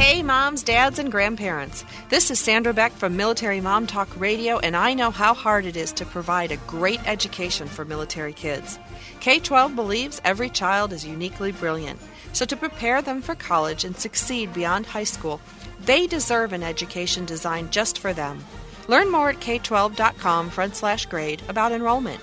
[0.00, 1.84] Hey, moms, dads, and grandparents.
[2.08, 5.76] This is Sandra Beck from Military Mom Talk Radio, and I know how hard it
[5.76, 8.78] is to provide a great education for military kids.
[9.20, 12.00] K 12 believes every child is uniquely brilliant,
[12.32, 15.38] so to prepare them for college and succeed beyond high school,
[15.84, 18.42] they deserve an education designed just for them.
[18.88, 22.22] Learn more at k12.com front slash grade about enrollment.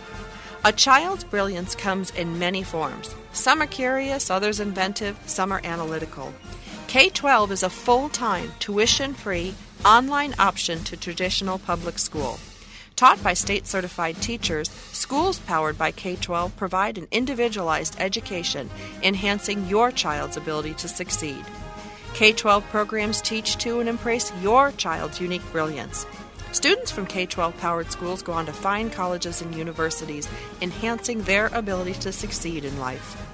[0.66, 3.14] A child's brilliance comes in many forms.
[3.34, 6.34] Some are curious, others inventive, some are analytical.
[6.88, 12.40] K 12 is a full time, tuition free, online option to traditional public school.
[12.96, 18.70] Taught by state certified teachers, schools powered by K 12 provide an individualized education,
[19.04, 21.44] enhancing your child's ability to succeed.
[22.14, 26.06] K 12 programs teach to and embrace your child's unique brilliance.
[26.54, 30.30] Students from K 12 powered schools go on to fine colleges and universities,
[30.62, 33.27] enhancing their ability to succeed in life.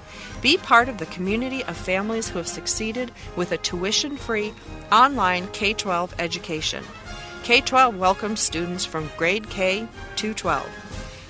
[0.44, 4.52] Be part of the community of families who have succeeded with a tuition free
[4.92, 6.84] online K 12 education.
[7.44, 10.68] K 12 welcomes students from grade K to 12.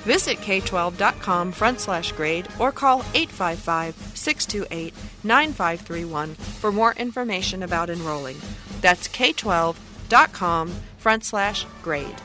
[0.03, 8.37] Visit k12.com front slash grade or call 855 628 9531 for more information about enrolling.
[8.81, 12.21] That's k12.com front slash grade.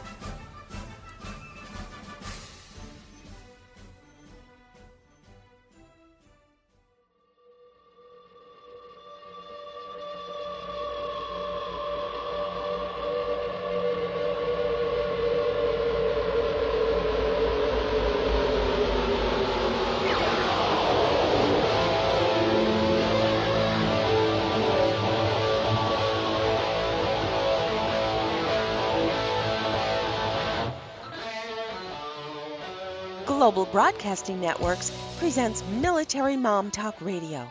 [33.39, 37.49] Global Broadcasting Networks presents Military Mom Talk Radio.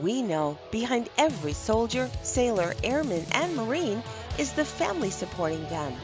[0.00, 4.02] We know behind every soldier, sailor, airman, and Marine
[4.38, 5.94] is the family supporting them.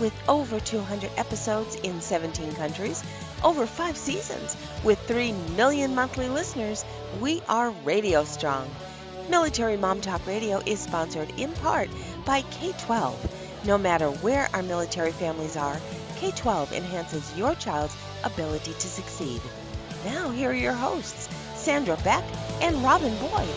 [0.00, 3.04] With over 200 episodes in 17 countries,
[3.44, 6.82] over five seasons, with 3 million monthly listeners,
[7.20, 8.70] we are radio strong.
[9.28, 11.90] Military Mom Talk Radio is sponsored in part
[12.24, 13.64] by K 12.
[13.66, 15.78] No matter where our military families are,
[16.16, 17.94] K 12 enhances your child's
[18.24, 19.40] ability to succeed.
[20.04, 22.24] Now, here are your hosts, Sandra Beck
[22.60, 23.48] and Robin Boyd.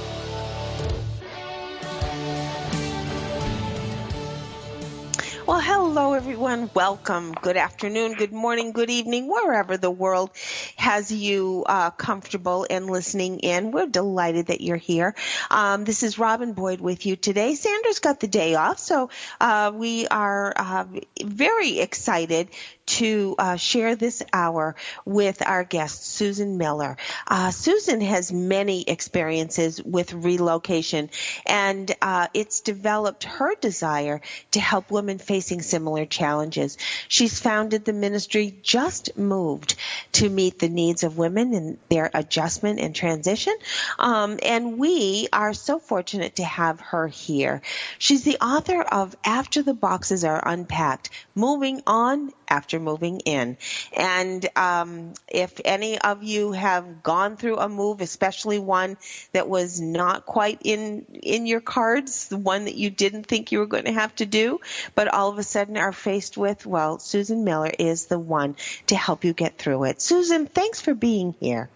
[5.51, 6.69] Well, hello, everyone.
[6.73, 7.33] Welcome.
[7.33, 10.29] Good afternoon, good morning, good evening, wherever the world
[10.77, 13.71] has you uh, comfortable and listening in.
[13.71, 15.13] We're delighted that you're here.
[15.49, 17.55] Um, this is Robin Boyd with you today.
[17.55, 19.09] Sandra's got the day off, so
[19.41, 20.85] uh, we are uh,
[21.21, 22.47] very excited
[22.91, 24.75] to uh, share this hour
[25.05, 26.97] with our guest, Susan Miller.
[27.25, 31.09] Uh, Susan has many experiences with relocation,
[31.45, 34.19] and uh, it's developed her desire
[34.51, 36.77] to help women facing similar challenges.
[37.07, 39.75] She's founded the ministry Just Moved
[40.13, 43.55] to meet the needs of women in their adjustment and transition.
[43.99, 47.61] Um, and we are so fortunate to have her here.
[47.99, 53.57] She's the author of After the Boxes Are Unpacked, Moving On after moving in.
[53.95, 58.97] And um, if any of you have gone through a move, especially one
[59.31, 63.59] that was not quite in in your cards, the one that you didn't think you
[63.59, 64.59] were going to have to do,
[64.95, 68.57] but all of a sudden are faced with, well, Susan Miller is the one
[68.87, 70.01] to help you get through it.
[70.01, 71.69] Susan, thanks for being here.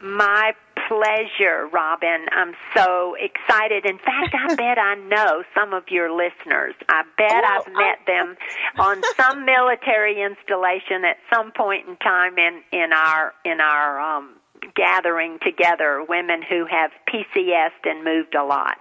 [0.00, 0.52] My
[0.88, 2.26] pleasure, Robin.
[2.32, 3.84] I'm so excited.
[3.84, 6.74] In fact, I bet I know some of your listeners.
[6.88, 8.36] I bet oh, I've met them
[8.78, 14.34] on some military installation at some point in time in in our in our um
[14.74, 18.76] gathering together, women who have PCSed and moved a lot.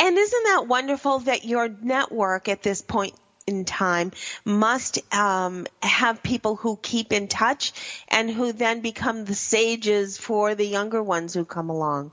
[0.00, 3.14] And isn't that wonderful that your network at this point
[3.46, 4.12] in time
[4.44, 7.72] must um, have people who keep in touch
[8.08, 12.12] and who then become the sages for the younger ones who come along.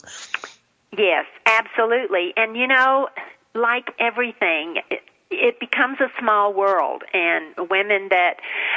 [0.98, 2.34] Yes, absolutely.
[2.38, 3.10] And you know,
[3.56, 8.36] like everything, it, it becomes a small world and women that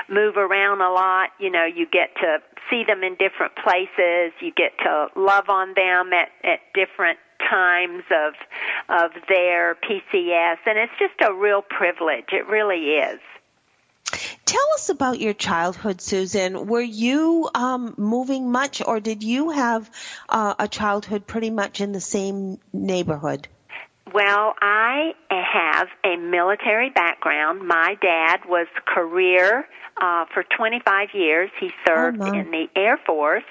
[0.08, 2.38] move around a lot, you know, you get to
[2.70, 8.04] see them in different places, you get to love on them at, at different times
[8.10, 8.34] of
[8.88, 12.26] of their PCS, and it's just a real privilege.
[12.32, 13.20] It really is.
[14.44, 16.66] Tell us about your childhood, Susan.
[16.68, 19.90] Were you um, moving much, or did you have
[20.28, 23.48] uh, a childhood pretty much in the same neighborhood?
[24.14, 27.67] Well, I have a military background.
[27.67, 29.67] My dad was career
[30.00, 31.50] uh, for 25 years.
[31.58, 33.44] He served Oh, in the Air Force.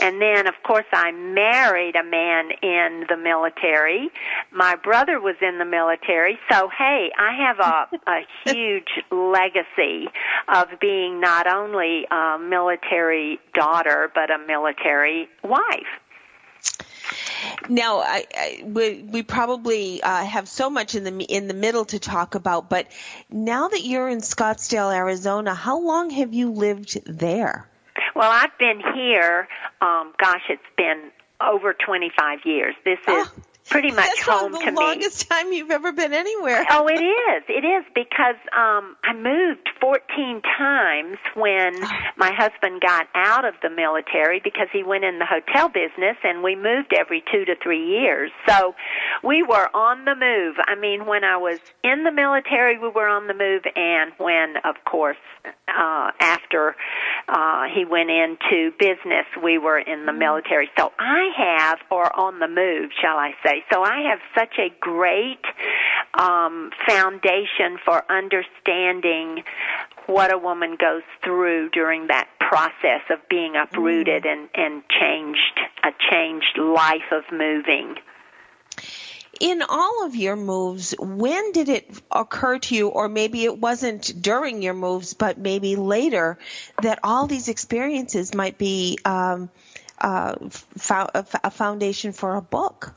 [0.00, 4.10] And then, of course, I married a man in the military.
[4.50, 6.38] My brother was in the military.
[6.50, 10.08] So, hey, I have a, a huge legacy
[10.48, 15.86] of being not only a military daughter, but a military wife.
[17.68, 21.84] Now, I, I, we, we probably uh, have so much in the in the middle
[21.86, 22.88] to talk about, but
[23.30, 27.68] now that you're in Scottsdale, Arizona, how long have you lived there?
[28.14, 29.48] Well, I've been here,
[29.80, 31.10] um, gosh, it's been
[31.40, 32.74] over 25 years.
[32.84, 33.32] This is Oh,
[33.68, 34.76] pretty much That's home the to me.
[34.76, 36.64] longest time you've ever been anywhere.
[36.70, 37.42] Oh, it is.
[37.48, 41.74] It is because um I moved 14 times when
[42.16, 46.42] my husband got out of the military because he went in the hotel business and
[46.42, 48.30] we moved every 2 to 3 years.
[48.48, 48.74] So
[49.22, 50.56] we were on the move.
[50.66, 54.54] I mean, when I was in the military, we were on the move and when
[54.64, 55.16] of course
[55.68, 56.76] uh after
[57.28, 60.70] uh he went into business, we were in the military.
[60.78, 63.64] So I have or on the move, shall I say.
[63.72, 65.44] So I have such a great
[66.14, 69.44] um foundation for understanding
[70.06, 75.90] what a woman goes through during that process of being uprooted and and changed a
[76.10, 77.96] changed life of moving.
[79.42, 84.22] In all of your moves, when did it occur to you, or maybe it wasn't
[84.22, 86.38] during your moves, but maybe later,
[86.80, 89.50] that all these experiences might be um,
[89.98, 92.94] uh, fo- a foundation for a book?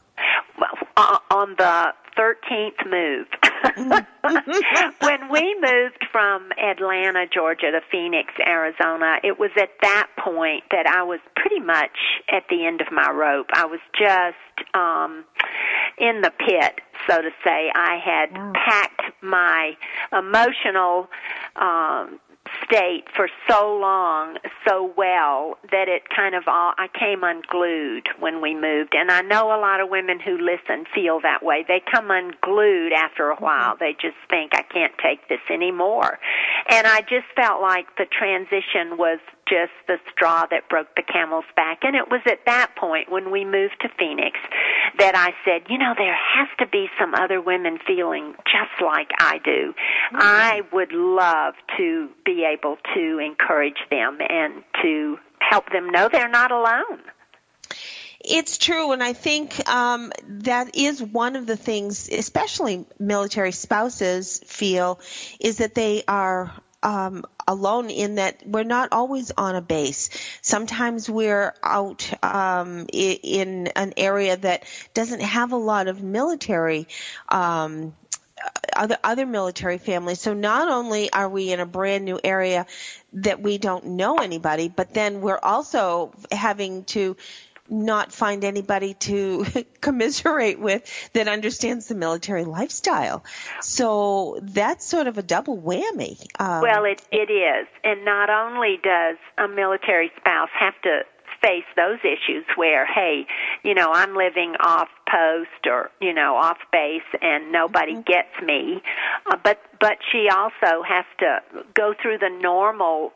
[0.60, 3.28] well, uh, on the 13th move.
[5.02, 10.86] when we moved from Atlanta, Georgia to Phoenix, Arizona, it was at that point that
[10.86, 11.98] I was pretty much
[12.30, 13.48] at the end of my rope.
[13.54, 15.26] I was just um
[15.98, 17.72] in the pit, so to say.
[17.76, 19.78] I had packed my
[20.12, 21.10] emotional
[21.56, 22.20] um
[22.64, 24.38] state for so long
[24.68, 28.94] so well that it kind of all I came unglued when we moved.
[28.96, 31.66] And I know a lot of women who listen feel that way.
[31.68, 33.76] They come unglued after a while.
[33.80, 36.20] They just think I can't take this anymore.
[36.70, 41.46] And I just felt like the transition was just the straw that broke the camel's
[41.56, 41.80] back.
[41.84, 44.40] And it was at that point when we moved to Phoenix
[45.00, 49.12] that I said you know there has to be some other women feeling just like
[49.20, 49.74] I do
[50.14, 56.30] I would love to be able to encourage them and to help them know they're
[56.30, 57.02] not alone.
[58.28, 64.42] It's true, and I think um, that is one of the things, especially military spouses
[64.48, 65.00] feel,
[65.40, 66.52] is that they are
[66.82, 70.10] um, alone in that we're not always on a base.
[70.42, 74.64] Sometimes we're out um, in an area that
[74.94, 76.88] doesn't have a lot of military.
[77.30, 77.94] Um,
[78.76, 80.20] other other military families.
[80.20, 82.66] So not only are we in a brand new area
[83.14, 87.16] that we don't know anybody, but then we're also having to
[87.70, 89.46] not find anybody to
[89.82, 90.84] commiserate with
[91.14, 93.24] that understands the military lifestyle.
[93.62, 96.20] So that's sort of a double whammy.
[96.40, 101.02] Um, Well, it it is, and not only does a military spouse have to
[101.42, 103.28] face those issues where, hey,
[103.64, 108.82] you know, I'm living off post or you know off base and nobody gets me,
[109.28, 111.40] uh, but but she also has to
[111.74, 113.14] go through the normal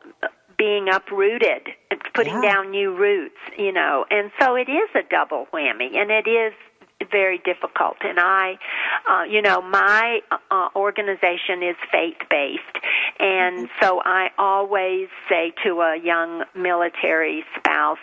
[0.60, 1.70] being uprooted,
[2.14, 2.52] putting Yeah.
[2.54, 6.54] down new roots, you know, and so it is a double whammy, and it is
[7.10, 7.96] very difficult.
[8.02, 8.60] And I,
[9.08, 12.78] uh, you know, my uh, organization is faith based,
[13.20, 17.98] and so I always say to a young military spouse,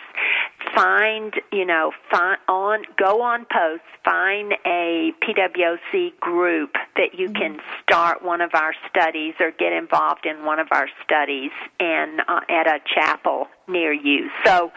[0.75, 7.59] find, you know, find on go on post, find a PWOC group that you can
[7.81, 12.39] start one of our studies or get involved in one of our studies and uh,
[12.49, 14.29] at a chapel near you.
[14.45, 14.71] So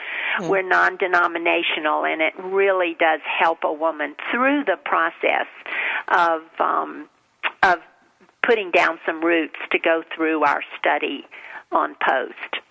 [0.49, 5.47] we're non-denominational, and it really does help a woman through the process
[6.09, 7.09] of um,
[7.63, 7.79] of
[8.43, 11.27] putting down some roots to go through our study
[11.73, 12.63] on post.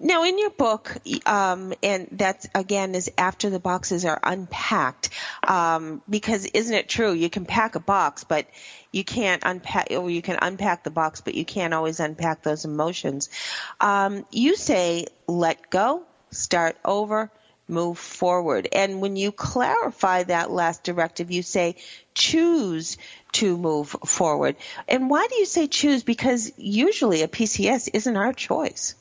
[0.00, 5.10] Now, in your book, um, and that again is after the boxes are unpacked,
[5.46, 7.12] um, because isn't it true?
[7.12, 8.46] You can pack a box, but
[8.90, 12.64] you can't unpack, or you can unpack the box, but you can't always unpack those
[12.64, 13.30] emotions.
[13.80, 17.30] Um, you say, let go, start over,
[17.68, 18.68] move forward.
[18.72, 21.76] And when you clarify that last directive, you say,
[22.14, 22.98] choose
[23.32, 24.56] to move forward.
[24.88, 26.02] And why do you say choose?
[26.02, 28.96] Because usually a PCS isn't our choice.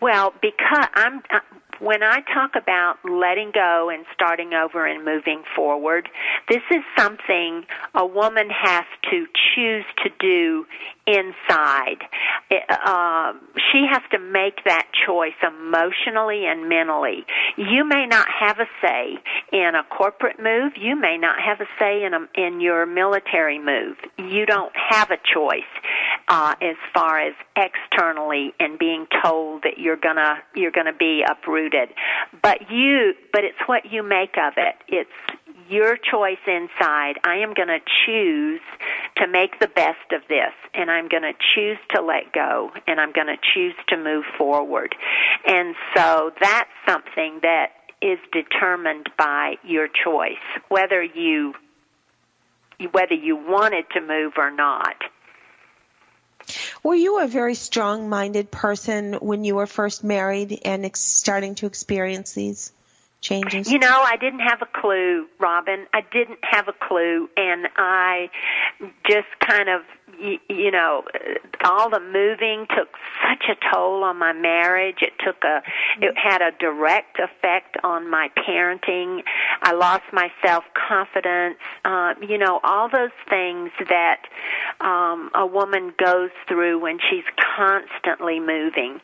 [0.00, 1.40] Well, because I'm uh,
[1.80, 6.08] when I talk about letting go and starting over and moving forward,
[6.48, 7.64] this is something
[7.94, 10.66] a woman has to choose to do
[11.06, 12.04] inside.
[12.50, 13.32] Uh,
[13.72, 17.24] she has to make that choice emotionally and mentally.
[17.56, 19.16] You may not have a say
[19.52, 20.72] in a corporate move.
[20.76, 23.96] You may not have a say in a, in your military move.
[24.18, 25.62] You don't have a choice
[26.28, 31.90] uh, as far as externally and being told that you're gonna you're gonna be uprooted.
[32.42, 34.76] But you, but it's what you make of it.
[34.88, 35.10] It's
[35.70, 37.14] your choice inside.
[37.24, 38.60] I am going to choose
[39.16, 43.00] to make the best of this, and I'm going to choose to let go, and
[43.00, 44.94] I'm going to choose to move forward.
[45.46, 47.68] And so that's something that
[48.02, 51.54] is determined by your choice, whether you
[52.92, 54.96] whether you wanted to move or not.
[56.82, 61.54] Were you a very strong minded person when you were first married and ex- starting
[61.56, 62.72] to experience these
[63.20, 63.70] changes?
[63.70, 65.86] You know, I didn't have a clue, Robin.
[65.92, 68.30] I didn't have a clue, and I
[69.08, 69.82] just kind of
[70.48, 71.04] you know,
[71.64, 72.88] all the moving took
[73.28, 74.98] such a toll on my marriage.
[75.00, 75.62] It took a,
[76.00, 79.22] it had a direct effect on my parenting.
[79.62, 81.56] I lost my self confidence.
[81.84, 84.22] Uh, you know, all those things that
[84.80, 87.24] um, a woman goes through when she's
[87.56, 89.00] constantly moving,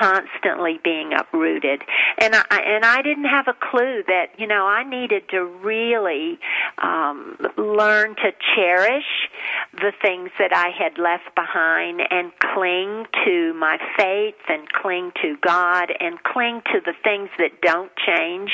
[0.00, 1.82] constantly being uprooted.
[2.18, 6.38] And I and I didn't have a clue that you know I needed to really
[6.78, 9.28] um, learn to cherish
[9.74, 15.36] the things that I had left behind and cling to my faith and cling to
[15.40, 18.50] God and cling to the things that don't change.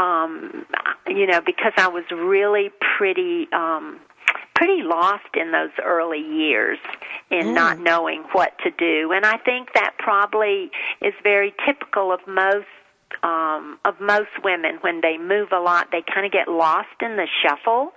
[0.00, 0.64] Um,
[1.06, 4.00] you know, because I was really pretty um
[4.54, 6.78] pretty lost in those early years
[7.30, 7.54] in mm.
[7.54, 9.12] not knowing what to do.
[9.12, 10.70] And I think that probably
[11.02, 12.66] is very typical of most
[13.22, 17.16] um, of most women when they move a lot, they kind of get lost in
[17.16, 17.92] the shuffle.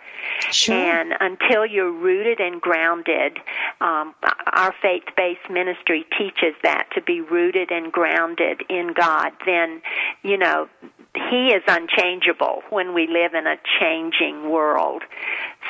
[0.51, 0.75] Sure.
[0.75, 3.37] And until you're rooted and grounded,
[3.81, 4.15] um,
[4.53, 9.31] our faith-based ministry teaches that to be rooted and grounded in God.
[9.45, 9.81] Then,
[10.23, 10.67] you know,
[11.15, 15.03] He is unchangeable when we live in a changing world.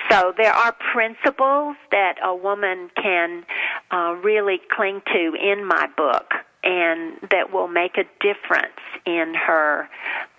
[0.09, 3.45] So there are principles that a woman can
[3.91, 6.33] uh, really cling to in my book
[6.63, 9.87] and that will make a difference in her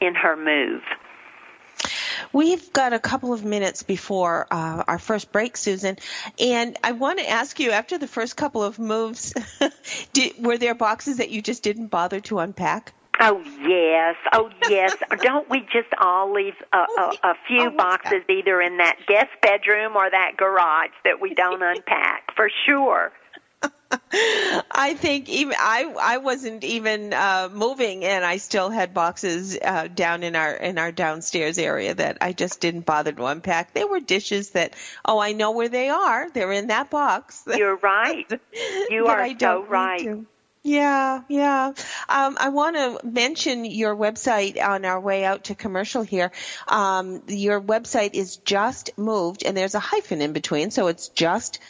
[0.00, 0.82] in her move.
[2.32, 5.96] We've got a couple of minutes before uh, our first break, Susan,
[6.40, 9.32] and I want to ask you after the first couple of moves,
[10.12, 12.92] did, were there boxes that you just didn't bother to unpack?
[13.20, 14.94] Oh yes, oh yes.
[15.22, 19.30] Don't we just all leave a, a, a few oh, boxes either in that guest
[19.40, 23.12] bedroom or that garage that we don't unpack for sure?
[24.70, 29.88] I think even I I wasn't even uh, moving, and I still had boxes uh,
[29.88, 33.72] down in our in our downstairs area that I just didn't bother to unpack.
[33.74, 36.28] They were dishes that oh I know where they are.
[36.30, 37.44] They're in that box.
[37.46, 38.26] You're right.
[38.90, 40.26] You are so right.
[40.68, 41.66] Yeah, yeah.
[42.08, 46.32] Um, I want to mention your website on our way out to commercial here.
[46.66, 51.60] Um, your website is just moved, and there's a hyphen in between, so it's just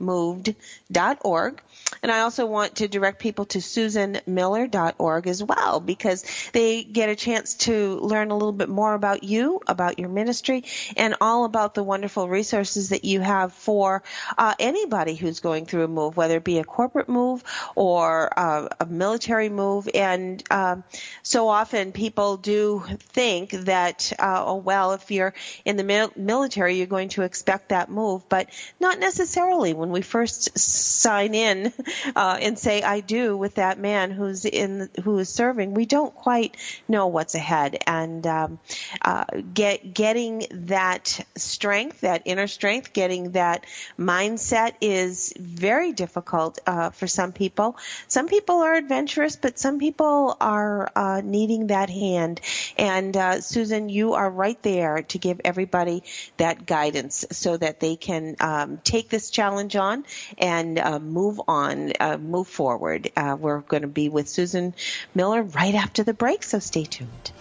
[0.00, 1.62] moved.org.
[2.02, 7.16] And I also want to direct people to susanmiller.org as well because they get a
[7.16, 10.64] chance to learn a little bit more about you, about your ministry,
[10.96, 14.02] and all about the wonderful resources that you have for
[14.36, 17.42] uh, anybody who's going through a move, whether it be a corporate move
[17.74, 19.88] or uh, a military move.
[19.94, 20.84] And um,
[21.22, 26.86] so often people do think that, uh, oh, well, if you're in the military, you're
[26.86, 29.17] going to expect that move, but not necessarily.
[29.18, 31.72] When we first sign in,
[32.16, 36.14] uh, and say I do with that man who's in who is serving, we don't
[36.14, 36.56] quite
[36.88, 37.82] know what's ahead.
[37.86, 38.58] And um,
[39.02, 43.64] uh, get getting that strength, that inner strength, getting that
[43.98, 47.76] mindset is very difficult uh, for some people.
[48.06, 52.40] Some people are adventurous, but some people are uh, needing that hand.
[52.76, 56.02] And uh, Susan, you are right there to give everybody
[56.36, 60.04] that guidance so that they can um, take this challenge on
[60.36, 63.10] and uh, move on uh, move forward.
[63.16, 64.74] Uh, we're going to be with Susan
[65.14, 67.32] Miller right after the break, so stay tuned.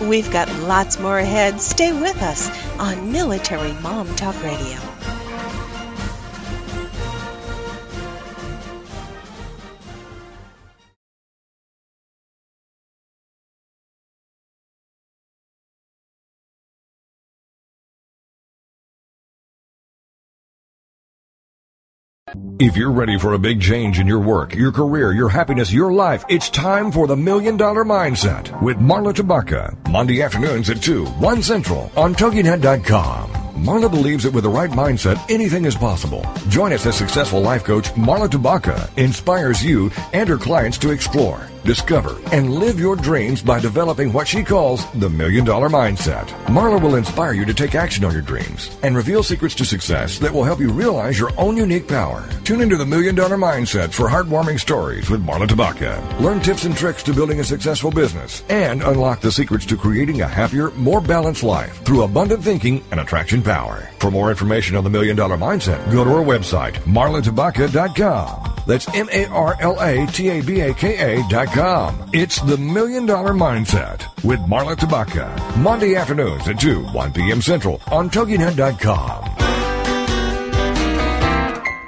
[0.00, 1.60] We've got lots more ahead.
[1.60, 4.93] Stay with us on Military Mom Talk Radio.
[22.64, 25.92] If you're ready for a big change in your work, your career, your happiness, your
[25.92, 29.76] life, it's time for the Million Dollar Mindset with Marla Tabaka.
[29.90, 33.30] Monday afternoons at 2, 1 Central on TogiNet.com.
[33.56, 36.24] Marla believes that with the right mindset, anything is possible.
[36.48, 41.46] Join us as successful life coach Marla Tabaka inspires you and her clients to explore
[41.64, 46.26] discover, and live your dreams by developing what she calls the Million Dollar Mindset.
[46.46, 50.18] Marla will inspire you to take action on your dreams and reveal secrets to success
[50.18, 52.28] that will help you realize your own unique power.
[52.44, 56.20] Tune into the Million Dollar Mindset for heartwarming stories with Marla Tabaka.
[56.20, 60.20] Learn tips and tricks to building a successful business and unlock the secrets to creating
[60.20, 63.88] a happier, more balanced life through abundant thinking and attraction power.
[63.98, 68.54] For more information on the Million Dollar Mindset, go to our website, marlatabaka.com.
[68.66, 69.88] That's M-A-R-L-A-T-A-B-A-K-A
[71.28, 72.10] dot com.
[72.12, 75.56] It's the Million Dollar Mindset with Marla Tabaka.
[75.56, 77.40] Monday afternoons at 2, 1 p.m.
[77.40, 79.36] Central on TogiNet.com.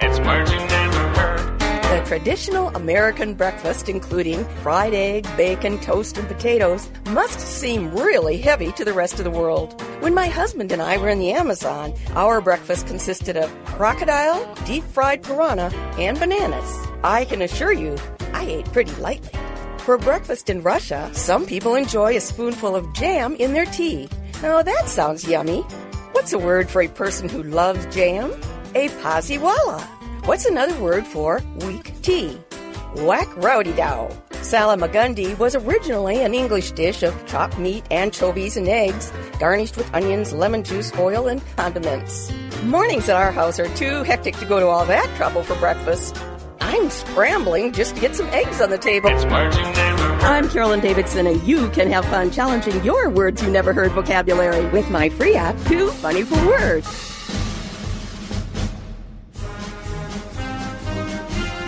[0.01, 1.59] It's words you never heard.
[1.59, 8.71] The traditional American breakfast, including fried egg, bacon, toast, and potatoes, must seem really heavy
[8.71, 9.83] to the rest of the world.
[9.99, 14.85] When my husband and I were in the Amazon, our breakfast consisted of crocodile, deep
[14.85, 16.87] fried piranha, and bananas.
[17.03, 17.97] I can assure you,
[18.33, 19.33] I ate pretty lightly.
[19.87, 24.09] For breakfast in Russia, some people enjoy a spoonful of jam in their tea.
[24.43, 25.61] Now that sounds yummy.
[26.11, 28.33] What's a word for a person who loves jam?
[28.75, 29.81] A poziwala.
[30.27, 32.37] What's another word for weak tea?
[32.97, 34.11] Whack rowdy dow.
[34.31, 40.33] Salamagundi was originally an English dish of chopped meat, anchovies, and eggs, garnished with onions,
[40.33, 42.33] lemon juice, oil, and condiments.
[42.65, 46.21] Mornings at our house are too hectic to go to all that trouble for breakfast.
[46.69, 49.09] I'm scrambling just to get some eggs on the table.
[49.09, 49.65] It's words you.
[49.65, 54.67] I'm Carolyn Davidson, and you can have fun challenging your words you never heard vocabulary
[54.71, 56.87] with my free app, Too Funny for Words.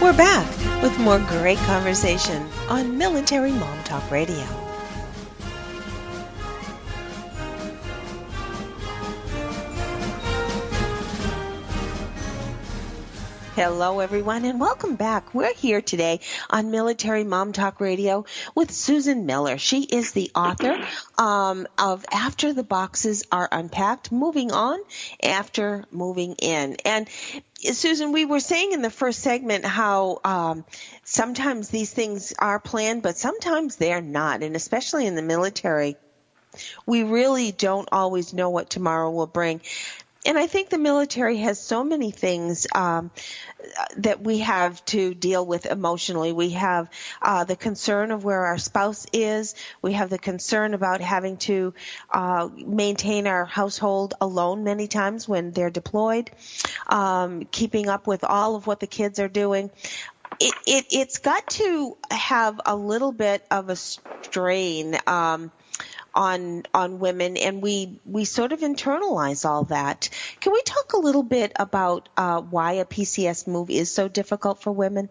[0.02, 4.67] We're back with more great conversation on Military Mom Talk Radio.
[13.58, 15.34] Hello, everyone, and welcome back.
[15.34, 18.24] We're here today on Military Mom Talk Radio
[18.54, 19.58] with Susan Miller.
[19.58, 20.78] She is the author
[21.18, 24.78] um, of After the Boxes Are Unpacked, Moving On
[25.20, 26.76] After Moving In.
[26.84, 27.08] And
[27.56, 30.64] Susan, we were saying in the first segment how um,
[31.02, 35.96] sometimes these things are planned, but sometimes they're not, and especially in the military,
[36.86, 39.60] we really don't always know what tomorrow will bring.
[40.26, 43.10] And I think the military has so many things um,
[43.96, 46.32] that we have to deal with emotionally.
[46.32, 46.90] We have
[47.20, 49.54] uh, the concern of where our spouse is.
[49.82, 51.74] We have the concern about having to
[52.10, 56.30] uh, maintain our household alone many times when they're deployed,
[56.86, 59.70] um, keeping up with all of what the kids are doing.
[60.40, 64.96] It, it, it's got to have a little bit of a strain.
[65.06, 65.50] Um,
[66.18, 70.10] on on women, and we we sort of internalize all that.
[70.40, 74.60] Can we talk a little bit about uh, why a PCS move is so difficult
[74.60, 75.08] for women?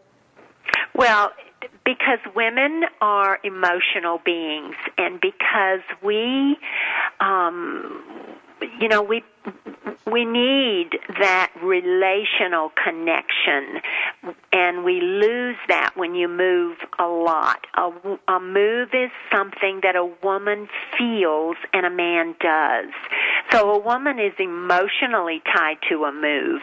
[0.94, 1.32] Well,
[1.86, 6.58] because women are emotional beings, and because we,
[7.22, 8.04] um,
[8.82, 9.24] you know, we
[10.12, 10.90] we need
[11.20, 13.82] that relational connection,
[14.52, 17.66] and we lose that when you move a lot.
[17.76, 17.90] A,
[18.28, 22.94] a move is something that a woman feels and a man does.
[23.52, 26.62] So a woman is emotionally tied to a move,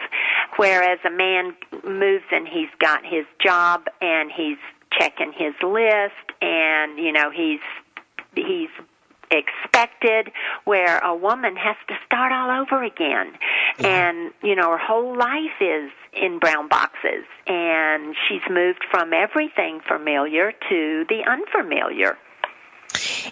[0.57, 4.57] whereas a man moves and he's got his job and he's
[4.99, 7.59] checking his list and you know he's
[8.35, 8.69] he's
[9.37, 10.31] expected
[10.63, 13.33] where a woman has to start all over again.
[13.79, 17.25] And you know her whole life is in brown boxes.
[17.47, 22.17] And she's moved from everything familiar to the unfamiliar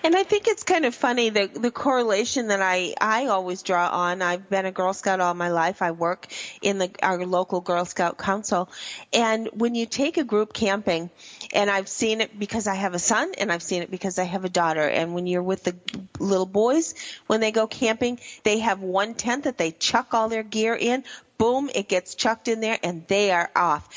[0.04, 3.88] and I think it's kind of funny the the correlation that I I always draw
[3.88, 4.22] on.
[4.22, 5.82] I've been a Girl Scout all my life.
[5.82, 6.28] I work
[6.62, 8.70] in the our local Girl Scout council,
[9.12, 11.10] and when you take a group camping,
[11.54, 14.24] and I've seen it because I have a son, and I've seen it because I
[14.24, 14.88] have a daughter.
[14.88, 15.76] And when you're with the
[16.20, 16.96] little boys,
[17.28, 21.04] when they go camping, they have one tent that they chuck all their gear in.
[21.38, 23.90] Boom, it gets chucked in there, and they are off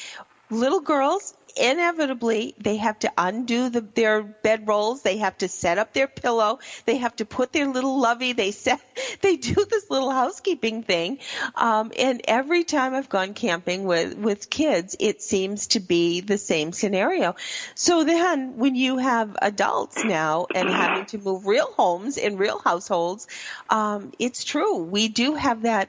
[0.50, 5.02] little girls inevitably they have to undo the, their bed rolls.
[5.02, 6.58] They have to set up their pillow.
[6.84, 8.32] They have to put their little lovey.
[8.32, 8.80] They set,
[9.22, 11.18] they do this little housekeeping thing.
[11.54, 16.38] Um, and every time I've gone camping with, with kids, it seems to be the
[16.38, 17.36] same scenario.
[17.74, 22.58] So then when you have adults now and having to move real homes in real
[22.58, 23.26] households,
[23.70, 24.78] um, it's true.
[24.78, 25.88] We do have that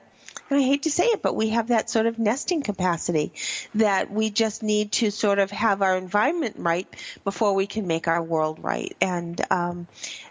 [0.49, 3.33] and I hate to say it, but we have that sort of nesting capacity
[3.75, 6.87] that we just need to sort of have our environment right
[7.23, 8.95] before we can make our world right.
[9.01, 9.87] And um,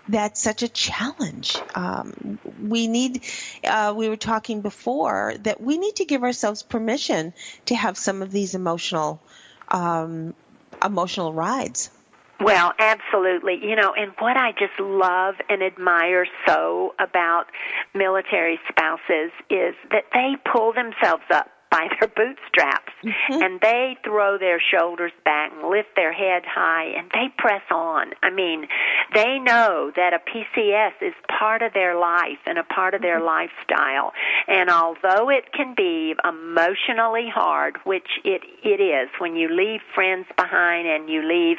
[0.08, 1.64] that's such a challenge.
[1.74, 3.24] Um, we need,
[3.64, 7.34] uh, we were talking before, that we need to give ourselves permission
[7.66, 9.22] to have some of these emotional,
[9.68, 10.34] um,
[10.82, 11.90] emotional rides.
[12.38, 13.58] Well, absolutely.
[13.62, 17.46] You know, and what I just love and admire so about
[17.94, 23.42] military spouses is that they pull themselves up by their bootstraps mm-hmm.
[23.42, 28.12] and they throw their shoulders back and lift their head high and they press on.
[28.22, 28.66] I mean,
[29.14, 33.18] they know that a PCS is part of their life and a part of their
[33.18, 33.26] mm-hmm.
[33.26, 34.12] lifestyle.
[34.48, 40.26] And although it can be emotionally hard, which it it is when you leave friends
[40.36, 41.58] behind and you leave,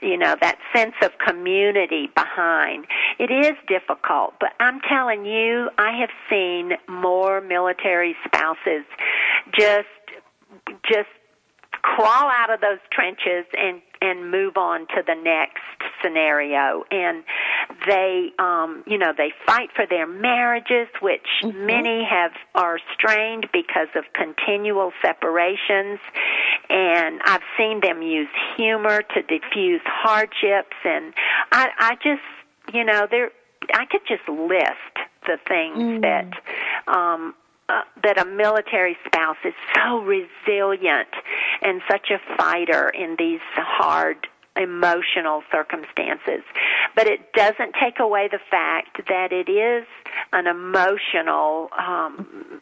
[0.00, 2.86] you know, that sense of community behind,
[3.18, 4.34] it is difficult.
[4.40, 8.84] But I'm telling you, I have seen more military spouses
[9.58, 9.86] just
[10.88, 11.08] just
[11.82, 15.60] crawl out of those trenches and and move on to the next
[16.02, 17.22] scenario and
[17.86, 21.66] they um you know they fight for their marriages which mm-hmm.
[21.66, 25.98] many have are strained because of continual separations
[26.68, 31.12] and I've seen them use humor to diffuse hardships and
[31.52, 33.30] I I just you know there
[33.74, 36.00] I could just list the things mm.
[36.02, 36.30] that
[36.92, 37.34] um
[37.70, 41.08] uh, that a military spouse is so resilient
[41.62, 46.42] and such a fighter in these hard emotional circumstances.
[46.96, 49.86] But it doesn't take away the fact that it is
[50.32, 52.60] an emotional um,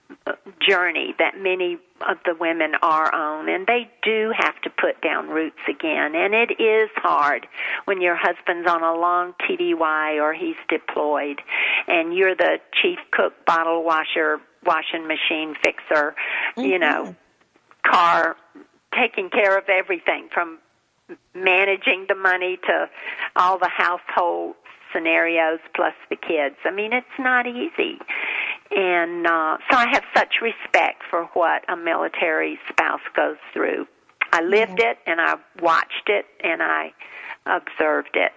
[0.61, 5.29] journey that many of the women are on, and they do have to put down
[5.29, 6.15] roots again.
[6.15, 7.47] And it is hard
[7.87, 11.41] when your husband's on a long TDY or he's deployed,
[11.87, 16.15] and you're the chief cook, bottle washer, washing machine fixer,
[16.57, 16.63] mm-hmm.
[16.63, 17.15] you know,
[17.87, 18.37] car,
[18.95, 20.59] taking care of everything from
[21.35, 22.89] managing the money to
[23.37, 24.55] all the household
[24.93, 26.57] scenarios plus the kids.
[26.65, 27.99] I mean, it's not easy.
[28.71, 33.87] And uh, so I have such respect for what a military spouse goes through.
[34.33, 34.91] I lived mm-hmm.
[34.91, 36.93] it and I watched it and I
[37.47, 38.33] observed it.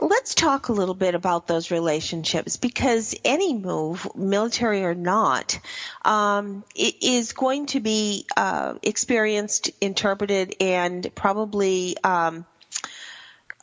[0.00, 5.58] Let's talk a little bit about those relationships because any move, military or not,
[6.04, 12.46] um, is going to be uh, experienced, interpreted, and probably um,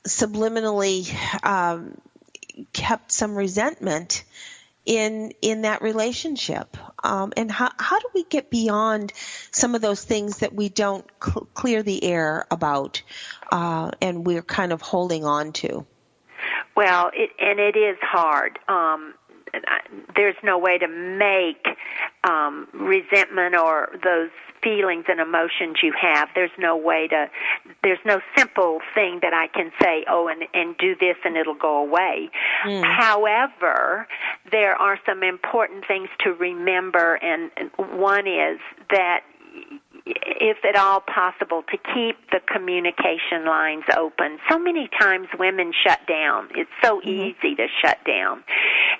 [0.07, 1.13] subliminally
[1.45, 1.97] um,
[2.73, 4.23] kept some resentment
[4.89, 6.75] in in that relationship.
[7.03, 9.13] Um, and how how do we get beyond
[9.51, 13.03] some of those things that we don't cl- clear the air about
[13.51, 15.85] uh, and we're kind of holding on to?
[16.75, 18.57] Well it and it is hard.
[18.67, 19.13] Um
[20.15, 21.65] there's no way to make
[22.23, 24.29] um, resentment or those
[24.61, 26.29] feelings and emotions you have.
[26.35, 27.29] There's no way to.
[27.83, 30.05] There's no simple thing that I can say.
[30.09, 32.29] Oh, and and do this and it'll go away.
[32.65, 32.83] Mm.
[32.83, 34.07] However,
[34.51, 38.59] there are some important things to remember, and one is
[38.89, 39.21] that
[40.25, 44.39] if at all possible, to keep the communication lines open.
[44.49, 46.49] So many times women shut down.
[46.55, 47.09] It's so mm-hmm.
[47.09, 48.43] easy to shut down,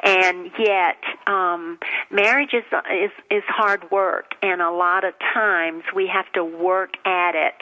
[0.04, 1.80] and yet um,
[2.12, 6.94] marriage is, is is hard work, and a lot of times we have to work
[7.06, 7.56] at it.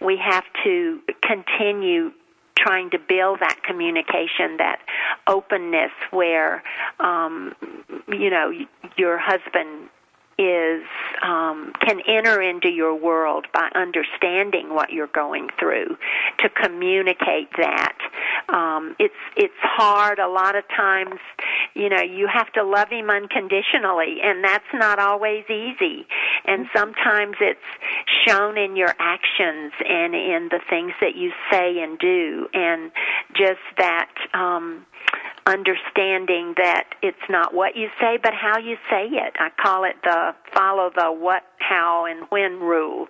[0.00, 2.12] We have to continue
[2.58, 4.80] trying to build that communication, that
[5.26, 6.62] openness where,
[7.00, 7.54] um,
[8.08, 8.50] you know,
[8.96, 9.88] your husband
[10.38, 10.82] is
[11.22, 15.96] um, can enter into your world by understanding what you're going through
[16.38, 17.96] to communicate that.
[18.48, 21.18] Um, it's it's hard a lot of times.
[21.74, 26.06] You know, you have to love him unconditionally, and that's not always easy.
[26.46, 27.60] And sometimes it's
[28.26, 32.92] shown in your actions and in the things that you say and do, and
[33.34, 34.10] just that.
[34.34, 34.86] Um,
[35.48, 39.32] understanding that it's not what you say, but how you say it.
[39.38, 43.08] I call it the follow the what, how, and when rule.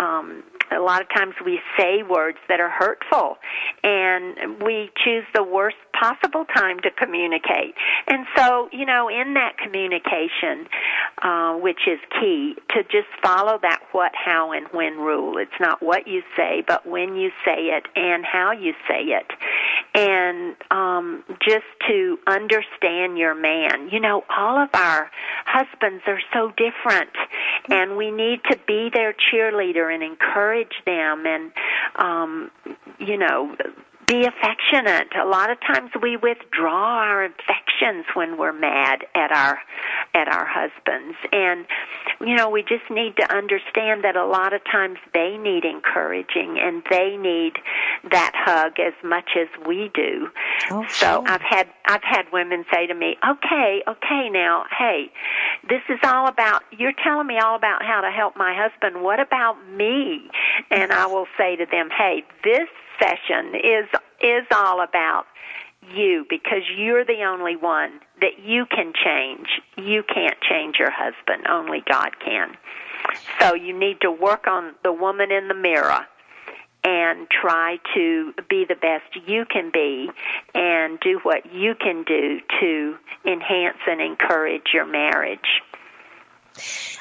[0.00, 3.36] Um, a lot of times we say words that are hurtful
[3.82, 7.74] and we choose the worst possible time to communicate.
[8.06, 10.68] And so, you know, in that communication,
[11.22, 15.38] uh, which is key, to just follow that what, how, and when rule.
[15.38, 19.26] It's not what you say, but when you say it and how you say it.
[19.94, 23.88] And um, just to understand your man.
[23.90, 25.10] You know, all of our
[25.46, 27.10] husbands are so different,
[27.70, 31.52] and we need to be their cheerleader and encourage them and,
[31.96, 32.50] um,
[32.98, 33.56] you know,
[34.06, 35.08] be affectionate.
[35.20, 39.58] A lot of times we withdraw our affections when we're mad at our
[40.14, 41.16] at our husbands.
[41.32, 41.66] And,
[42.20, 46.56] you know, we just need to understand that a lot of times they need encouraging
[46.58, 47.54] and they need
[48.10, 50.28] that hug as much as we do.
[50.70, 51.24] Oh, so.
[51.26, 55.10] I've had I've had women say to me, "Okay, okay, now, hey,
[55.68, 59.02] this is all about you're telling me all about how to help my husband.
[59.02, 60.30] What about me?"
[60.70, 63.86] And I will say to them, "Hey, this session is
[64.20, 65.26] is all about
[65.94, 69.46] you because you're the only one that you can change.
[69.76, 72.56] You can't change your husband, only God can.
[73.40, 76.06] So you need to work on the woman in the mirror
[76.82, 80.08] and try to be the best you can be
[80.54, 85.62] and do what you can do to enhance and encourage your marriage.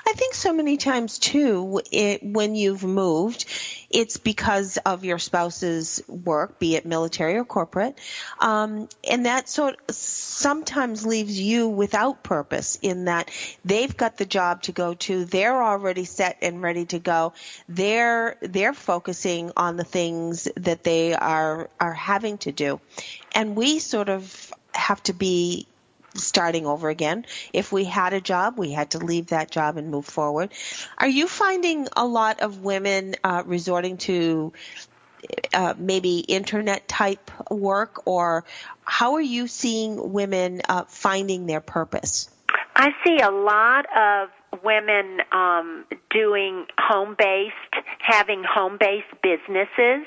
[0.07, 3.45] I think so many times too, it, when you've moved,
[3.89, 7.97] it's because of your spouse's work, be it military or corporate,
[8.39, 12.77] um, and that sort sometimes leaves you without purpose.
[12.81, 13.31] In that
[13.63, 17.33] they've got the job to go to, they're already set and ready to go.
[17.69, 22.81] They're they're focusing on the things that they are are having to do,
[23.33, 25.67] and we sort of have to be
[26.15, 27.25] starting over again.
[27.53, 30.51] If we had a job, we had to leave that job and move forward.
[30.97, 34.53] Are you finding a lot of women uh, resorting to
[35.53, 38.45] uh, maybe internet type work, or
[38.83, 42.29] how are you seeing women uh, finding their purpose?
[42.75, 44.29] I see a lot of
[44.63, 47.53] women um, doing home based,
[47.99, 50.05] having home based businesses,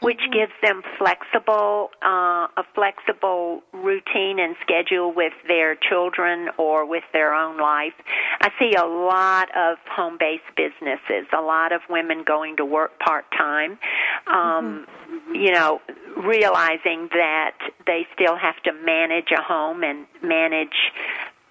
[0.00, 7.04] which gives them flexible, uh, a flexible routine and schedule with their children or with
[7.12, 7.94] their own life.
[8.40, 12.98] I see a lot of home based businesses, a lot of women going to work
[12.98, 13.78] part time.
[14.26, 14.86] Um,
[15.32, 15.80] You know,
[16.16, 20.92] realizing that they still have to manage a home and manage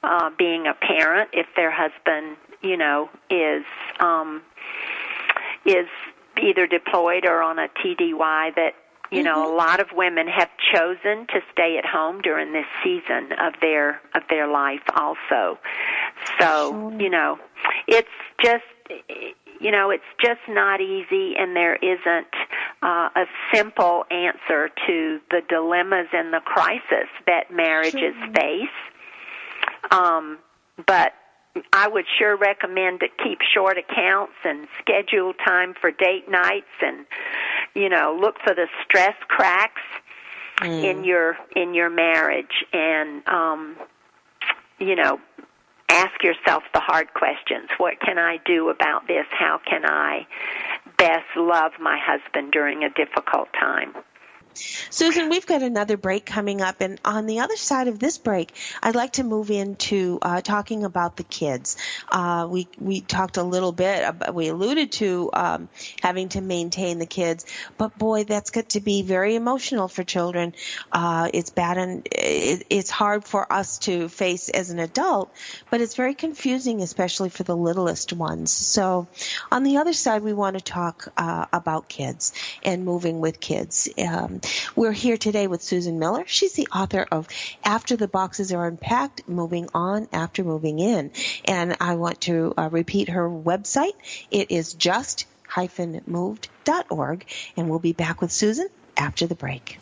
[0.04, 3.64] uh, being a parent if their husband, you know, is
[4.00, 4.42] um,
[5.66, 5.88] is
[6.42, 8.56] either deployed or on a TDY.
[8.56, 8.74] That
[9.12, 13.34] you know, a lot of women have chosen to stay at home during this season
[13.40, 15.58] of their of their life, also.
[16.40, 17.40] So you know,
[17.88, 18.08] it's
[18.44, 18.64] just
[19.60, 22.34] you know, it's just not easy, and there isn't
[22.82, 28.70] uh, a simple answer to the dilemmas and the crisis that marriages face.
[29.92, 30.40] Um,
[30.86, 31.14] but
[31.74, 37.06] I would sure recommend to keep short accounts and schedule time for date nights and
[37.76, 39.82] you know look for the stress cracks
[40.62, 43.78] in your in your marriage and um
[44.78, 45.20] you know
[45.90, 47.70] ask yourself the hard questions.
[47.78, 49.26] What can I do about this?
[49.32, 50.28] How can I
[50.98, 53.94] best love my husband during a difficult time
[54.90, 58.54] Susan, we've got another break coming up, and on the other side of this break,
[58.82, 61.78] I'd like to move into uh, talking about the kids.
[62.10, 65.70] Uh, we we talked a little bit, about, we alluded to um,
[66.02, 67.46] having to maintain the kids,
[67.78, 70.54] but boy, that's got to be very emotional for children.
[70.92, 75.32] Uh, it's bad and it, it's hard for us to face as an adult,
[75.70, 78.52] but it's very confusing, especially for the littlest ones.
[78.52, 79.08] So,
[79.52, 83.90] on the other side, we want to talk uh, about kids and moving with kids.
[83.98, 84.42] Um,
[84.76, 86.24] we're here today with Susan Miller.
[86.28, 87.28] She's the author of
[87.64, 91.12] After the Boxes Are Unpacked, Moving On After Moving In.
[91.46, 93.94] And I want to uh, repeat her website.
[94.32, 97.26] It is just-moved.org.
[97.58, 99.80] And we'll be back with Susan after the break.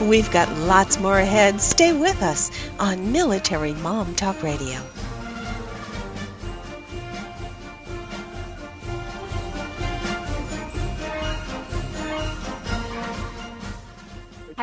[0.00, 1.60] We've got lots more ahead.
[1.60, 4.80] Stay with us on Military Mom Talk Radio.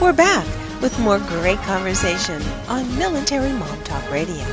[0.00, 0.46] We're back
[0.80, 4.44] with more great conversation on Military Mom Talk Radio.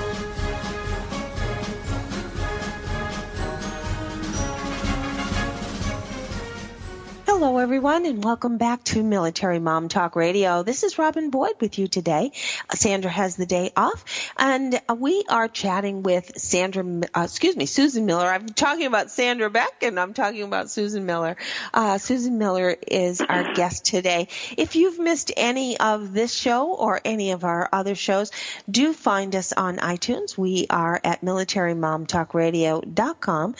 [7.27, 10.61] Hello, everyone, and welcome back to Military Mom Talk Radio.
[10.61, 12.31] This is Robin Boyd with you today.
[12.69, 14.05] Uh, Sandra has the day off,
[14.37, 16.85] and uh, we are chatting with Sandra,
[17.15, 18.27] uh, excuse me, Susan Miller.
[18.27, 21.35] I'm talking about Sandra Beck, and I'm talking about Susan Miller.
[21.73, 24.27] Uh, Susan Miller is our guest today.
[24.55, 28.31] If you've missed any of this show or any of our other shows,
[28.69, 30.37] do find us on iTunes.
[30.37, 33.55] We are at militarymomtalkradio.com.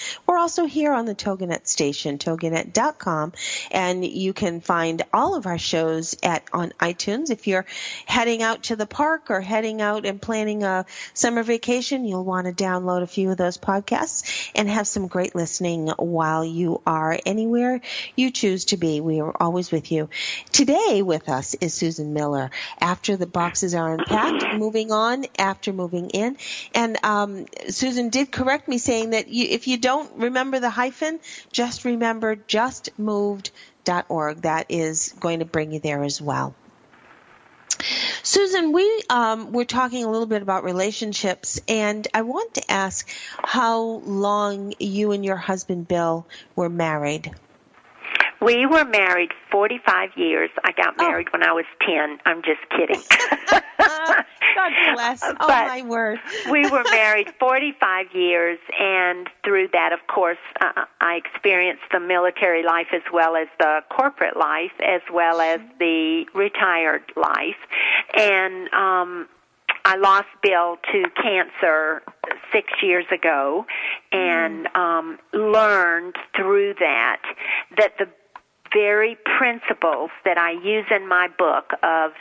[0.46, 3.34] Also here on the Toginet station, toginet.com
[3.72, 7.32] and you can find all of our shows at on iTunes.
[7.32, 7.66] If you're
[8.06, 12.46] heading out to the park or heading out and planning a summer vacation, you'll want
[12.46, 17.18] to download a few of those podcasts and have some great listening while you are
[17.26, 17.82] anywhere
[18.16, 19.02] you choose to be.
[19.02, 20.10] We are always with you.
[20.52, 22.52] Today with us is Susan Miller.
[22.80, 26.38] After the boxes are unpacked, moving on after moving in,
[26.76, 31.20] and um, Susan did correct me saying that you, if you don't remember the hyphen,
[31.52, 33.52] just remember just moved
[34.10, 34.42] org.
[34.42, 36.54] That is going to bring you there as well.
[38.24, 43.08] Susan, we um, were talking a little bit about relationships, and I want to ask
[43.44, 47.32] how long you and your husband Bill were married.
[48.42, 50.50] We were married 45 years.
[50.64, 51.38] I got married oh.
[51.38, 52.20] when I was 10.
[52.26, 53.02] I'm just kidding.
[54.56, 55.22] God bless.
[55.24, 56.20] Oh, but my word.
[56.52, 62.64] we were married 45 years, and through that, of course, uh, I experienced the military
[62.64, 67.60] life as well as the corporate life, as well as the retired life.
[68.14, 69.28] And um,
[69.84, 72.02] I lost Bill to cancer
[72.54, 73.66] six years ago,
[74.12, 74.76] and mm.
[74.76, 77.22] um, learned through that
[77.78, 78.08] that the
[78.76, 82.12] very principles that I use in my book of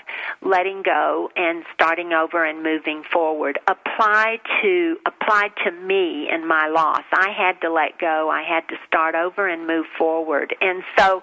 [0.40, 6.68] letting go and starting over and moving forward apply to apply to me and my
[6.68, 7.02] loss.
[7.12, 8.30] I had to let go.
[8.30, 10.54] I had to start over and move forward.
[10.60, 11.22] And so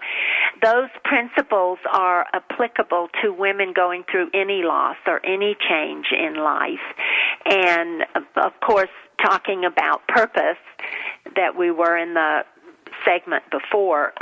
[0.61, 6.83] those principles are applicable to women going through any loss or any change in life.
[7.45, 8.03] And
[8.35, 8.89] of course,
[9.25, 10.59] talking about purpose
[11.37, 12.41] that we were in the
[13.05, 14.13] segment before,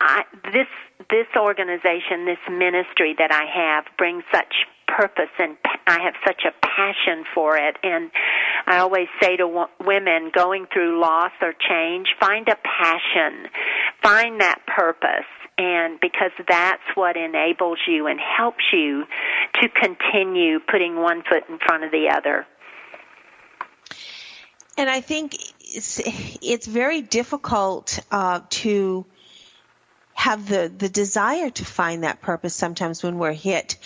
[0.00, 0.68] I, this
[1.10, 4.52] this organization, this ministry that I have, brings such
[4.86, 5.56] purpose and
[5.86, 7.76] I have such a passion for it.
[7.82, 8.10] And
[8.66, 13.50] I always say to women going through loss or change, find a passion,
[14.02, 15.26] find that purpose.
[15.58, 19.04] And because that's what enables you and helps you
[19.62, 22.46] to continue putting one foot in front of the other.
[24.76, 26.00] And I think it's,
[26.42, 29.06] it's very difficult uh, to
[30.16, 33.76] have the, the desire to find that purpose sometimes when we're hit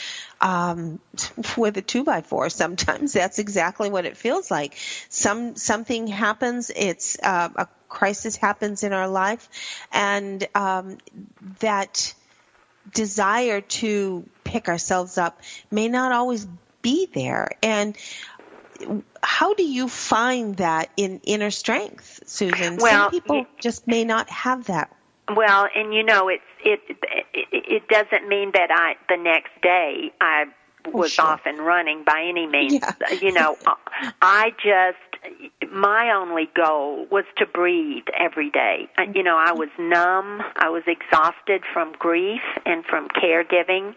[0.40, 1.00] um,
[1.56, 2.48] with a two by four.
[2.48, 4.76] Sometimes that's exactly what it feels like.
[5.08, 6.70] Some something happens.
[6.74, 9.48] It's uh, a crisis happens in our life,
[9.90, 10.98] and um,
[11.58, 12.14] that
[12.90, 16.46] desire to pick ourselves up may not always
[16.80, 17.50] be there.
[17.60, 17.98] And
[19.20, 22.76] how do you find that in inner strength, Susan?
[22.76, 24.94] Well, Some people just may not have that
[25.36, 30.12] well, and you know, it's it, it it doesn't mean that I the next day
[30.20, 30.46] I
[30.92, 31.24] was sure.
[31.24, 32.74] off and running by any means.
[32.74, 32.92] Yeah.
[33.10, 33.56] Uh, you know,
[34.22, 34.98] I just
[35.70, 38.88] my only goal was to breathe every day.
[38.98, 43.94] Uh, you know, I was numb, I was exhausted from grief and from caregiving,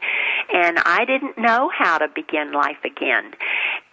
[0.53, 3.33] and I didn't know how to begin life again.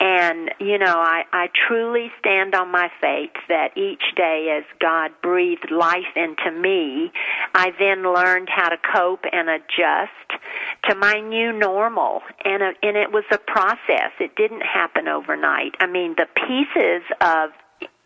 [0.00, 5.10] And, you know, I, I truly stand on my faith that each day as God
[5.22, 7.12] breathed life into me,
[7.54, 10.40] I then learned how to cope and adjust
[10.88, 12.22] to my new normal.
[12.46, 14.12] And, uh, and it was a process.
[14.18, 15.74] It didn't happen overnight.
[15.80, 17.50] I mean, the pieces of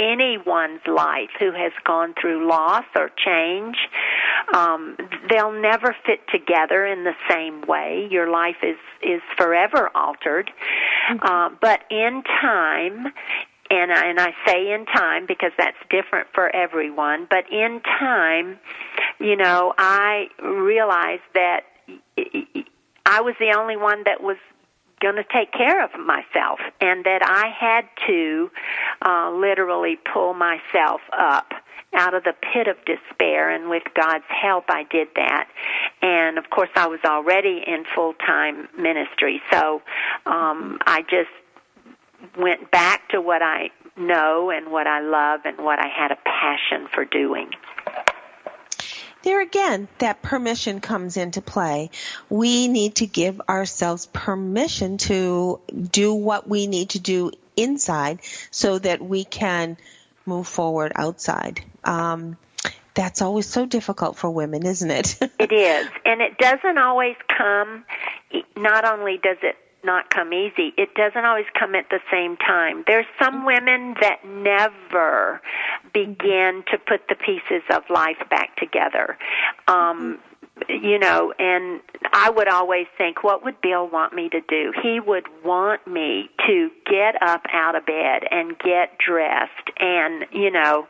[0.01, 3.77] anyone's life who has gone through loss or change,
[4.53, 4.97] um,
[5.29, 8.09] they'll never fit together in the same way.
[8.11, 10.51] Your life is is forever altered,
[11.11, 11.27] mm-hmm.
[11.27, 13.13] uh, but in time.
[13.71, 17.27] And I, and I say in time because that's different for everyone.
[17.29, 18.59] But in time,
[19.19, 21.63] you know, I realized that
[23.07, 24.37] I was the only one that was
[25.01, 28.51] going to take care of myself and that I had to
[29.03, 31.53] uh, literally pull myself up
[31.95, 33.51] out of the pit of despair.
[33.51, 35.49] And with God's help I did that.
[36.03, 39.41] And of course I was already in full time ministry.
[39.51, 39.83] So
[40.27, 41.31] um I just
[42.37, 46.19] went back to what I know and what I love and what I had a
[46.25, 47.51] passion for doing.
[49.25, 51.89] There again, that permission comes into play.
[52.29, 55.61] We need to give ourselves permission to
[55.91, 58.19] do what we need to do inside
[58.51, 59.79] so that we can
[60.27, 61.65] move forward outside.
[61.85, 62.37] Um,
[62.93, 65.19] that's always so difficult for women, isn't it?
[65.39, 67.85] It is, and it doesn't always come.
[68.57, 72.85] Not only does it not come easy, it doesn't always come at the same time.
[72.87, 73.47] There's some mm-hmm.
[73.47, 75.89] women that never mm-hmm.
[75.93, 79.17] begin to put the pieces of life back together.
[79.69, 80.34] Um, mm-hmm.
[80.69, 81.81] You know, and
[82.13, 84.73] I would always think, what would Bill want me to do?
[84.83, 90.51] He would want me to get up out of bed and get dressed and, you
[90.51, 90.87] know,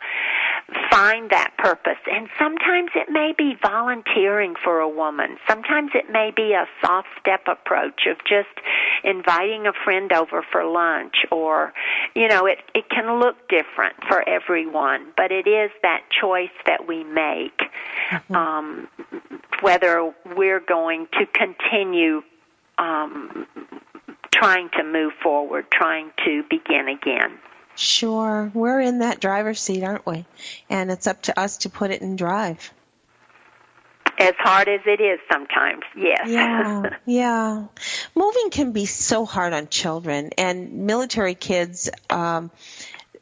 [0.91, 1.99] find that purpose.
[2.11, 5.39] And sometimes it may be volunteering for a woman.
[5.49, 8.49] Sometimes it may be a soft step approach of just
[9.03, 11.73] inviting a friend over for lunch or,
[12.15, 16.87] you know, it, it can look different for everyone, but it is that choice that
[16.87, 17.61] we make.
[18.31, 18.89] Um,
[19.65, 22.23] whether we're going to continue
[22.77, 23.47] um,
[24.31, 27.39] trying to move forward, trying to begin again.
[27.75, 28.51] Sure.
[28.53, 30.27] We're in that driver's seat, aren't we?
[30.69, 32.75] And it's up to us to put it in drive.
[34.19, 36.29] As hard as it is sometimes, yes.
[36.29, 37.65] Yeah, yeah.
[38.15, 41.89] Moving can be so hard on children and military kids.
[42.11, 42.51] Um,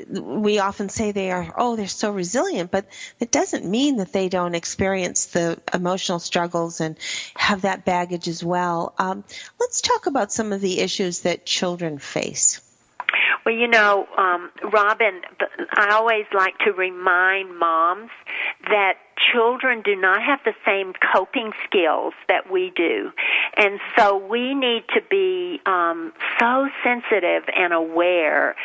[0.08, 2.86] we often say they are, oh, they're so resilient, but
[3.20, 6.96] it doesn't mean that they don't experience the emotional struggles and
[7.36, 8.94] have that baggage as well.
[8.98, 9.24] Um,
[9.60, 12.60] let's talk about some of the issues that children face.
[13.44, 15.20] Well, you know, um, Robin,
[15.72, 18.10] I always like to remind moms
[18.68, 18.94] that
[19.32, 23.10] children do not have the same coping skills that we do.
[23.56, 28.56] And so we need to be um, so sensitive and aware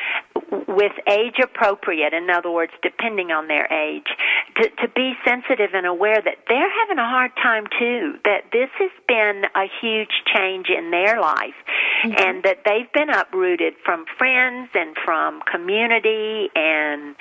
[0.68, 4.08] with age appropriate, in other words, depending on their age,
[4.56, 8.70] to, to be sensitive and aware that they're having a hard time too, that this
[8.80, 11.56] has been a huge change in their life,
[12.04, 12.14] mm-hmm.
[12.18, 17.16] and that they've been uprooted from friends and from community and,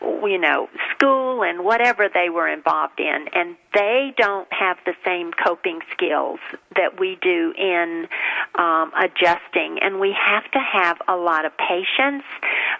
[0.00, 3.26] you know, school and whatever they were involved in.
[3.32, 6.38] And they don't have the same coping skills
[6.76, 8.06] that we do in
[8.54, 9.78] um, adjusting.
[9.80, 12.24] And we have to have a lot of patience,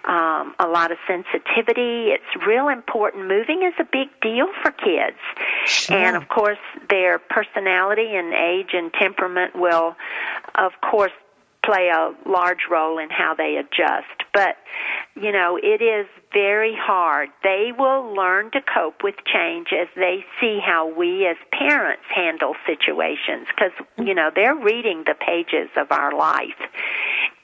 [0.05, 2.11] um, a lot of sensitivity.
[2.11, 3.27] It's real important.
[3.27, 5.17] Moving is a big deal for kids.
[5.65, 5.97] Sure.
[5.97, 9.95] And of course, their personality and age and temperament will,
[10.55, 11.11] of course,
[11.63, 14.23] play a large role in how they adjust.
[14.33, 14.57] But,
[15.15, 17.29] you know, it is very hard.
[17.43, 22.55] They will learn to cope with change as they see how we as parents handle
[22.65, 26.59] situations because, you know, they're reading the pages of our life.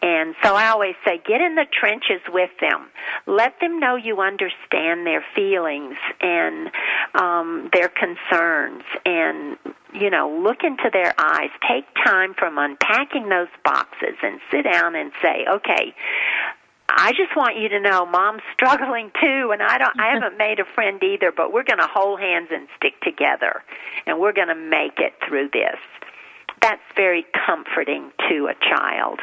[0.02, 2.88] And so I always say, get in the trenches with them.
[3.28, 6.72] Let them know you understand their feelings and
[7.16, 9.58] um, their concerns, and
[9.94, 11.50] you know, look into their eyes.
[11.68, 15.94] Take time from unpacking those boxes and sit down and say, okay.
[16.92, 20.60] I just want you to know mom's struggling too and I don't I haven't made
[20.60, 23.64] a friend either, but we're going to hold hands and stick together
[24.08, 25.78] and we're going to make it through this.
[26.62, 29.20] That's very comforting to a child.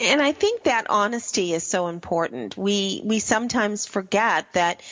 [0.00, 2.56] And I think that honesty is so important.
[2.56, 4.82] We we sometimes forget that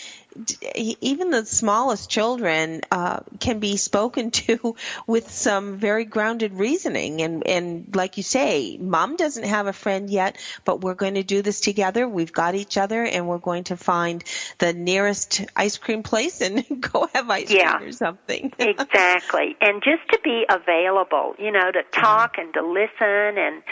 [1.01, 4.77] even the smallest children uh, can be spoken to
[5.07, 7.23] with some very grounded reasoning.
[7.23, 11.23] And and like you say mom doesn't have a friend yet but we're going to
[11.23, 12.09] do this together.
[12.09, 14.23] We've got each other and we're going to find
[14.59, 18.53] the nearest ice cream place and go have ice yeah, cream or something.
[18.81, 19.57] Exactly.
[19.61, 23.63] And just to be available you know to talk and to listen and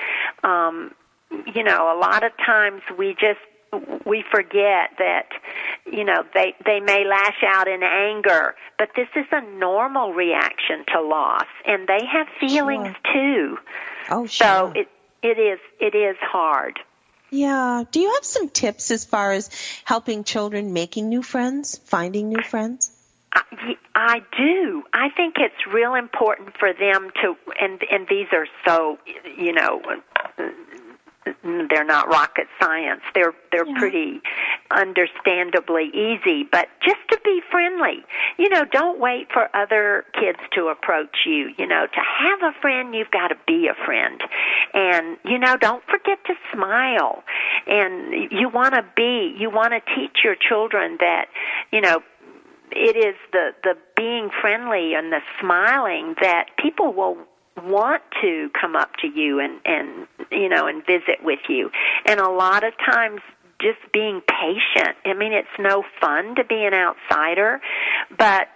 [0.42, 0.94] um
[1.30, 3.40] you know, a lot of times we just
[4.06, 5.28] we forget that
[5.90, 10.84] you know they they may lash out in anger but this is a normal reaction
[10.92, 13.12] to loss and they have feelings sure.
[13.12, 13.58] too
[14.10, 14.46] oh sure.
[14.46, 14.88] so it
[15.22, 16.78] it is it is hard
[17.30, 19.50] yeah do you have some tips as far as
[19.84, 22.90] helping children making new friends finding new friends
[23.30, 24.84] I, I do.
[24.94, 28.96] I think it's real important for them to, and and these are so,
[29.36, 29.82] you know,
[31.42, 33.02] they're not rocket science.
[33.14, 33.78] They're they're yeah.
[33.78, 34.20] pretty
[34.70, 38.04] understandably easy, but just to be friendly.
[38.38, 41.50] You know, don't wait for other kids to approach you.
[41.58, 44.20] You know, to have a friend, you've got to be a friend.
[44.74, 47.22] And you know, don't forget to smile.
[47.66, 51.26] And you want to be, you want to teach your children that,
[51.72, 52.02] you know,
[52.70, 57.16] it is the the being friendly and the smiling that people will
[57.64, 61.70] want to come up to you and and you know, and visit with you.
[62.06, 63.20] And a lot of times
[63.60, 64.96] just being patient.
[65.04, 67.60] I mean, it's no fun to be an outsider,
[68.16, 68.48] but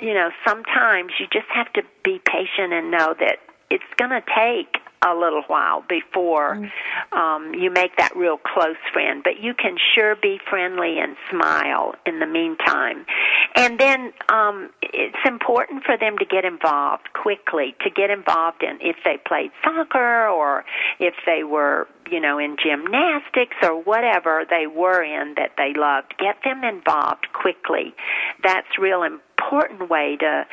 [0.00, 3.38] you know, sometimes you just have to be patient and know that
[3.70, 7.18] it's going to take a little while before Mm-hmm.
[7.18, 9.22] um, you make that real close friend.
[9.22, 13.06] But you can sure be friendly and smile in the meantime.
[13.54, 18.78] And then um, it's important for them to get involved quickly, to get involved in
[18.80, 20.64] if they played soccer or
[20.98, 26.14] if they were, you know, in gymnastics or whatever they were in that they loved.
[26.18, 27.94] Get them involved quickly.
[28.42, 30.46] That's real important way to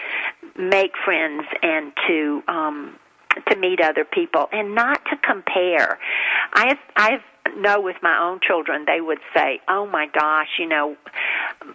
[0.58, 2.96] make friends and to um,
[3.48, 6.00] to meet other people and not to compare.
[6.54, 7.20] I I
[7.58, 10.96] know with my own children they would say, "Oh my gosh, you know,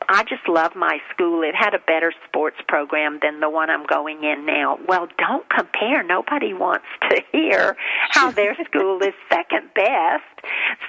[0.08, 1.42] I just love my school.
[1.42, 5.48] It had a better sports program than the one I'm going in now." Well, don't
[5.48, 6.02] compare.
[6.02, 7.76] Nobody wants to hear
[8.10, 10.22] how their school is second best.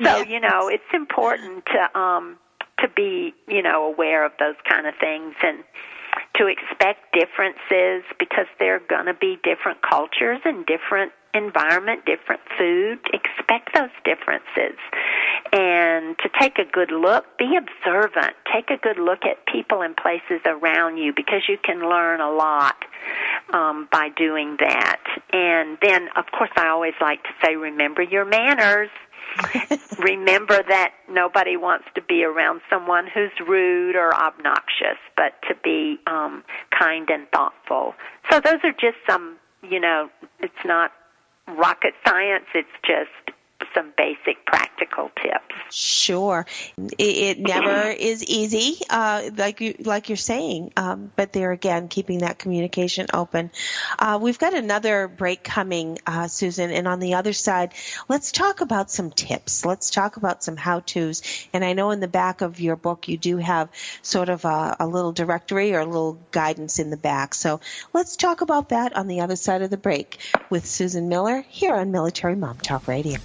[0.03, 2.37] So, you know, it's important to um
[2.79, 5.63] to be, you know, aware of those kind of things and
[6.37, 12.41] to expect differences because there are going to be different cultures and different environment, different
[12.57, 12.99] food.
[13.13, 14.79] Expect those differences.
[15.51, 18.35] And to take a good look, be observant.
[18.51, 22.31] Take a good look at people and places around you because you can learn a
[22.31, 22.75] lot
[23.53, 25.03] um, by doing that.
[25.31, 28.89] And then, of course, I always like to say, remember your manners.
[29.99, 35.97] remember that nobody wants to be around someone who's rude or obnoxious, but to be
[36.07, 36.43] um,
[36.77, 37.93] kind and thoughtful.
[38.31, 40.09] So those are just some, you know,
[40.39, 40.91] it's not
[41.47, 42.45] rocket science.
[42.53, 43.24] It's just
[43.75, 45.75] some basic practical tips.
[45.75, 46.45] Sure,
[46.77, 50.71] it, it never is easy, uh, like you like you're saying.
[50.77, 53.51] Um, but there again, keeping that communication open.
[53.99, 57.73] Uh, we've got another break coming, uh, Susan, and on the other side,
[58.07, 59.65] let's talk about some tips.
[59.65, 61.21] Let's talk about some how tos.
[61.53, 63.69] And I know in the back of your book you do have
[64.01, 67.33] sort of a, a little directory or a little guidance in the back.
[67.33, 67.59] So
[67.93, 70.19] let's talk about that on the other side of the break
[70.49, 73.19] with Susan Miller here on Military Mom Talk Radio.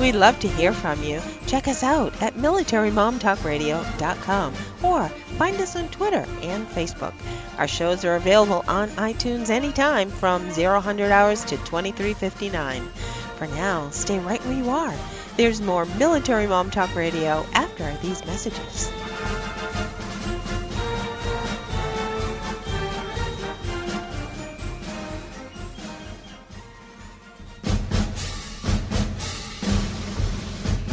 [0.00, 1.20] We'd love to hear from you.
[1.46, 7.12] Check us out at militarymomtalkradio.com or find us on Twitter and Facebook.
[7.58, 12.88] Our shows are available on iTunes anytime from 0100 hours to 2359.
[13.36, 14.94] For now, stay right where you are.
[15.36, 18.90] There's more Military Mom Talk Radio after these messages.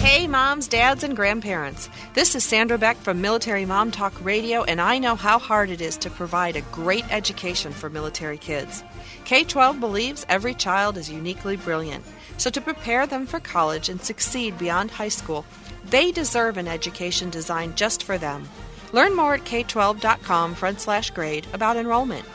[0.07, 1.89] Hey, moms, dads, and grandparents.
[2.13, 5.81] This is Sandra Beck from Military Mom Talk Radio, and I know how hard it
[5.81, 8.85] is to provide a great education for military kids.
[9.25, 12.05] K 12 believes every child is uniquely brilliant,
[12.37, 15.43] so to prepare them for college and succeed beyond high school,
[15.89, 18.47] they deserve an education designed just for them.
[18.93, 22.25] Learn more at k12.com front slash grade about enrollment.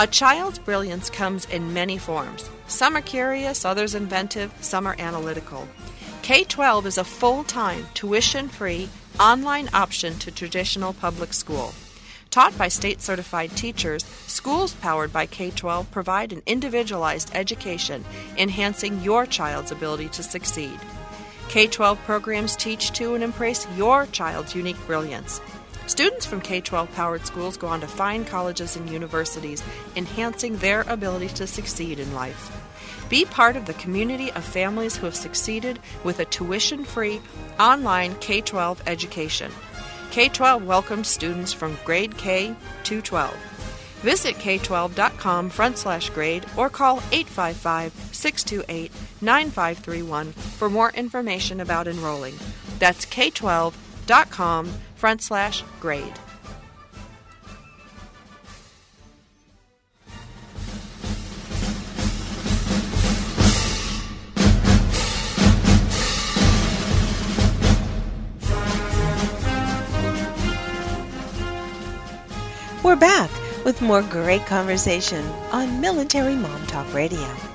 [0.00, 2.50] A child's brilliance comes in many forms.
[2.66, 5.68] Some are curious, others inventive, some are analytical.
[6.24, 8.88] K 12 is a full time, tuition free,
[9.20, 11.74] online option to traditional public school.
[12.30, 18.06] Taught by state certified teachers, schools powered by K 12 provide an individualized education,
[18.38, 20.80] enhancing your child's ability to succeed.
[21.50, 25.42] K 12 programs teach to and embrace your child's unique brilliance.
[25.86, 29.62] Students from K 12 powered schools go on to fine colleges and universities,
[29.94, 32.50] enhancing their ability to succeed in life.
[33.14, 37.20] Be part of the community of families who have succeeded with a tuition free
[37.60, 39.52] online K 12 education.
[40.10, 43.32] K 12 welcomes students from grade K to 12.
[44.02, 48.90] Visit k12.com front slash grade or call 855 628
[49.20, 52.34] 9531 for more information about enrolling.
[52.80, 56.18] That's k12.com front slash grade.
[72.84, 73.30] We're back
[73.64, 77.53] with more great conversation on Military Mom Talk Radio.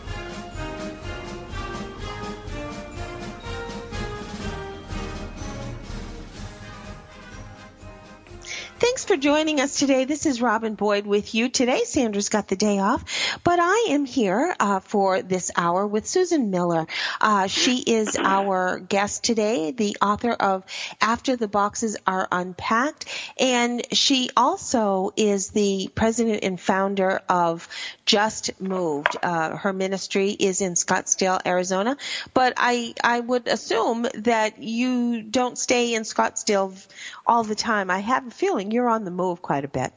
[8.80, 10.06] Thanks for joining us today.
[10.06, 11.50] This is Robin Boyd with you.
[11.50, 13.04] Today, Sandra's got the day off,
[13.44, 16.88] but I am here uh, for this hour with Susan Miller.
[17.20, 20.64] Uh, she is our guest today, the author of
[21.02, 23.06] After the Boxes Are Unpacked,
[23.38, 27.68] and she also is the president and founder of
[28.06, 29.18] Just Moved.
[29.22, 31.98] Uh, her ministry is in Scottsdale, Arizona,
[32.34, 36.88] but I I would assume that you don't stay in Scottsdale
[37.28, 37.92] all the time.
[37.92, 39.92] I have a feeling you're on the move quite a bit.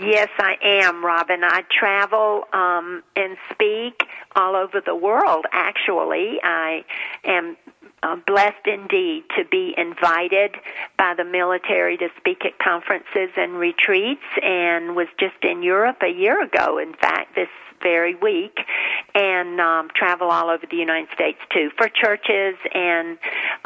[0.00, 1.42] Yes, I am, Robin.
[1.44, 4.02] I travel um, and speak
[4.34, 6.38] all over the world, actually.
[6.42, 6.84] I
[7.24, 7.56] am
[8.02, 10.56] uh, blessed indeed to be invited
[10.98, 16.12] by the military to speak at conferences and retreats and was just in Europe a
[16.12, 17.48] year ago, in fact, this
[17.82, 18.58] very week
[19.14, 23.18] and um, travel all over the United States too for churches and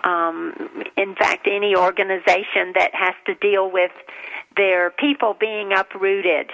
[0.05, 3.93] um, in fact any organization that has to deal with
[4.57, 6.51] their people being uprooted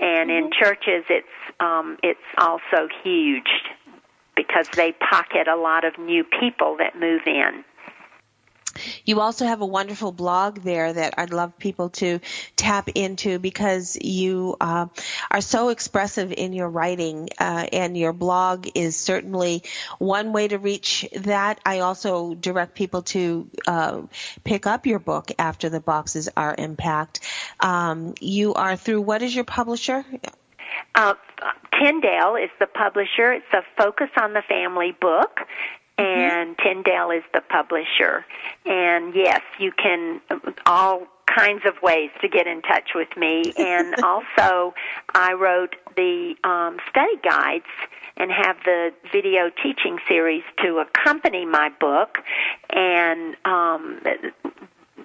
[0.00, 1.26] and in churches it's
[1.60, 3.50] um, it's also huge
[4.36, 7.64] because they pocket a lot of new people that move in.
[9.04, 12.20] You also have a wonderful blog there that I'd love people to
[12.56, 14.86] tap into because you uh,
[15.30, 19.62] are so expressive in your writing, uh, and your blog is certainly
[19.98, 21.60] one way to reach that.
[21.64, 24.02] I also direct people to uh,
[24.44, 27.20] pick up your book after the boxes are unpacked.
[27.60, 30.04] Um, you are through what is your publisher?
[30.94, 31.14] Uh,
[31.78, 33.32] Tyndale is the publisher.
[33.32, 35.40] It's a Focus on the Family book,
[36.02, 38.24] and Tyndale is the publisher.
[38.64, 40.20] And yes, you can
[40.66, 43.52] all kinds of ways to get in touch with me.
[43.62, 44.74] And also,
[45.14, 47.64] I wrote the um, study guides
[48.16, 52.18] and have the video teaching series to accompany my book.
[52.70, 54.00] And um,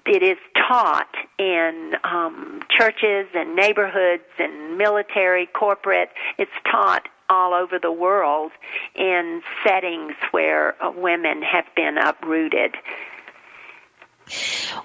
[0.06, 0.38] it is
[0.68, 6.10] taught in um, churches and neighborhoods and military, corporate.
[6.38, 8.52] It's taught all over the world
[8.96, 12.76] in settings where uh, women have been uprooted.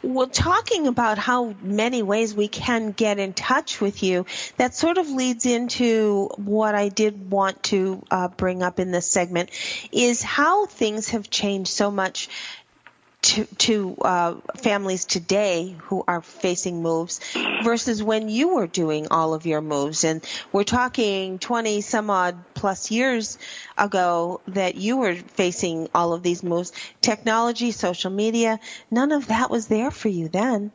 [0.03, 4.26] Well, talking about how many ways we can get in touch with you,
[4.57, 9.09] that sort of leads into what I did want to uh, bring up in this
[9.09, 9.51] segment
[9.90, 12.28] is how things have changed so much
[13.23, 17.20] to, to uh, families today who are facing moves
[17.62, 20.05] versus when you were doing all of your moves.
[20.05, 23.39] And we're talking 20 some odd plus years
[23.79, 26.73] ago that you were facing all of these moves.
[27.01, 28.59] Technology, social media,
[28.91, 30.73] none of that was there for you then.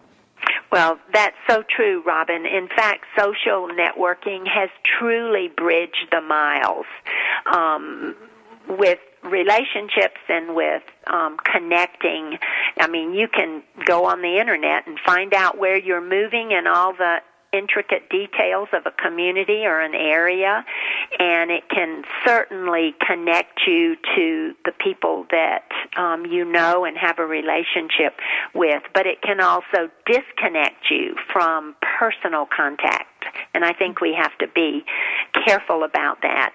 [0.72, 2.46] Well, that's so true, Robin.
[2.46, 4.70] In fact, social networking has
[5.00, 6.86] truly bridged the miles
[7.46, 8.16] um,
[8.68, 12.38] with relationships and with um, connecting.
[12.80, 16.68] I mean, you can go on the internet and find out where you're moving and
[16.68, 17.18] all the
[17.54, 20.66] intricate details of a community or an area,
[21.20, 27.20] and it can certainly connect you to the people that um, you know and have
[27.20, 28.16] a relationship
[28.54, 33.17] with, but it can also disconnect you from personal contact.
[33.54, 34.84] And I think we have to be
[35.46, 36.54] careful about that.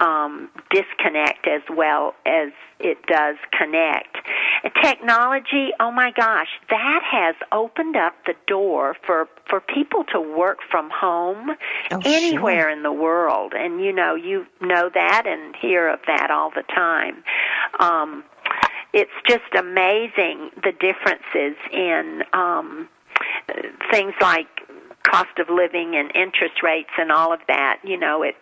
[0.00, 4.16] Um, disconnect as well as it does connect.
[4.82, 10.58] Technology, oh my gosh, that has opened up the door for for people to work
[10.70, 11.50] from home
[11.90, 12.70] Oh, anywhere sure.
[12.70, 13.52] in the world.
[13.54, 17.22] And you know, you know that and hear of that all the time.
[17.80, 18.24] Um
[18.92, 22.88] it's just amazing the differences in um
[23.90, 24.46] things like
[25.02, 28.36] cost of living and interest rates and all of that you know it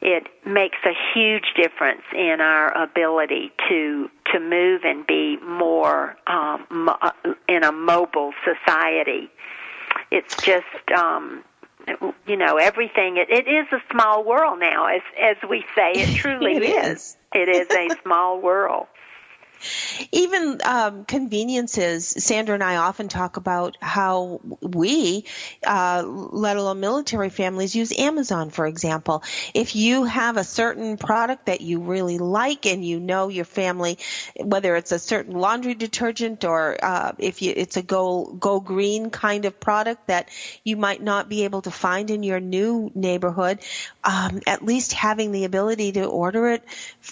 [0.00, 6.66] it makes a huge difference in our ability to to move and be more um
[6.70, 7.12] mo- uh,
[7.48, 9.30] in a mobile society.
[10.10, 11.44] It's just um
[12.26, 15.92] you know everything it, it is a small world now as as we say.
[15.92, 17.16] It truly It is.
[17.34, 18.86] it is a small world
[20.10, 22.06] Even um, conveniences.
[22.06, 25.24] Sandra and I often talk about how we,
[25.66, 29.22] uh, let alone military families, use Amazon, for example.
[29.54, 33.98] If you have a certain product that you really like and you know your family,
[34.38, 39.10] whether it's a certain laundry detergent or uh, if you, it's a go go green
[39.10, 40.28] kind of product that
[40.64, 43.60] you might not be able to find in your new neighborhood,
[44.04, 46.64] um, at least having the ability to order it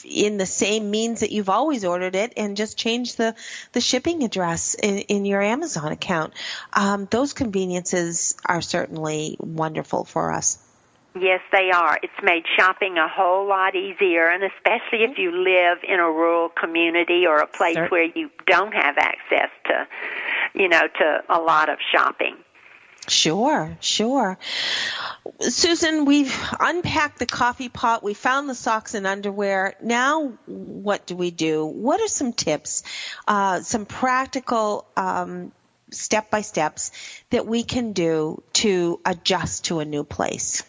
[0.05, 3.35] in the same means that you've always ordered it and just change the,
[3.73, 6.33] the shipping address in, in your Amazon account.
[6.73, 10.59] Um, those conveniences are certainly wonderful for us.
[11.19, 11.99] Yes, they are.
[12.03, 16.51] It's made shopping a whole lot easier, and especially if you live in a rural
[16.51, 19.89] community or a place Cer- where you don't have access to,
[20.55, 22.37] you know, to a lot of shopping.
[23.11, 24.39] Sure, sure.
[25.41, 28.05] Susan, we've unpacked the coffee pot.
[28.05, 29.75] We found the socks and underwear.
[29.83, 31.67] Now, what do we do?
[31.67, 32.85] What are some tips,
[33.27, 35.51] uh, some practical um,
[35.91, 36.93] step by steps
[37.31, 40.63] that we can do to adjust to a new place?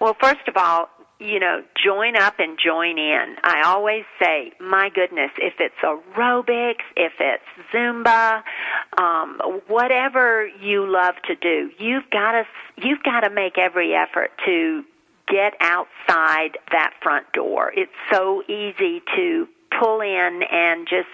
[0.00, 0.88] Well, first of all,
[1.24, 3.36] you know, join up and join in.
[3.42, 8.42] I always say, my goodness, if it's aerobics, if it's Zumba,
[8.98, 12.44] um, whatever you love to do, you've got to
[12.76, 14.84] you've got to make every effort to
[15.26, 17.72] get outside that front door.
[17.74, 19.48] It's so easy to
[19.80, 21.08] pull in and just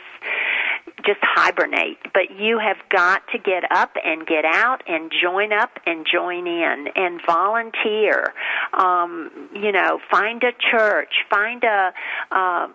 [1.04, 1.98] just hibernate.
[2.12, 6.46] But you have got to get up and get out and join up and join
[6.46, 8.32] in and volunteer.
[8.72, 11.92] Um, you know, find a church, find a
[12.30, 12.68] uh,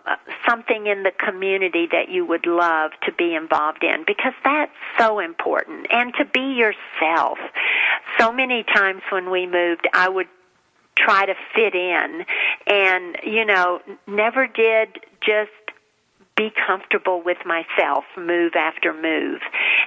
[0.48, 5.18] something in the community that you would love to be involved in because that's so
[5.18, 5.86] important.
[5.90, 7.38] And to be yourself.
[8.18, 10.28] So many times when we moved, I would
[10.96, 12.24] try to fit in
[12.66, 14.88] and you know never did
[15.20, 15.50] just
[16.36, 19.40] be comfortable with myself move after move.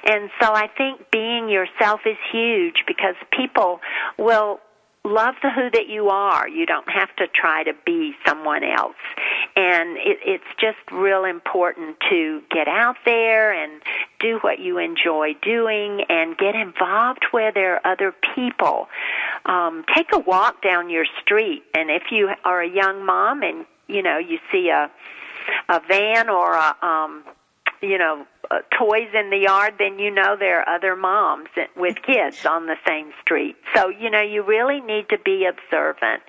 [0.03, 3.79] And so I think being yourself is huge because people
[4.17, 4.59] will
[5.05, 6.47] love the who that you are.
[6.47, 8.95] You don't have to try to be someone else.
[9.55, 13.81] And it, it's just real important to get out there and
[14.19, 18.87] do what you enjoy doing and get involved where there are other people.
[19.45, 23.65] Um, take a walk down your street and if you are a young mom and
[23.87, 24.91] you know you see a
[25.69, 27.23] a van or a um
[27.81, 32.01] you know uh, toys in the yard then you know there are other moms with
[32.05, 33.55] kids on the same street.
[33.75, 36.23] So you know you really need to be observant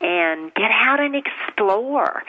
[0.00, 2.22] and get out and explore.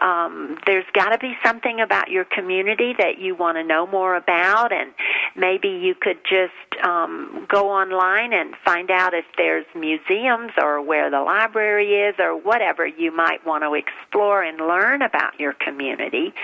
[0.00, 4.14] Um there's got to be something about your community that you want to know more
[4.16, 4.92] about and
[5.34, 11.10] maybe you could just um go online and find out if there's museums or where
[11.10, 16.34] the library is or whatever you might want to explore and learn about your community.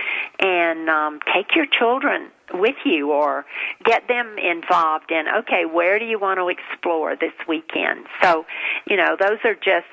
[0.40, 3.44] And um take your children with you or
[3.84, 8.46] get them involved in okay where do you want to explore this weekend so
[8.86, 9.86] you know those are just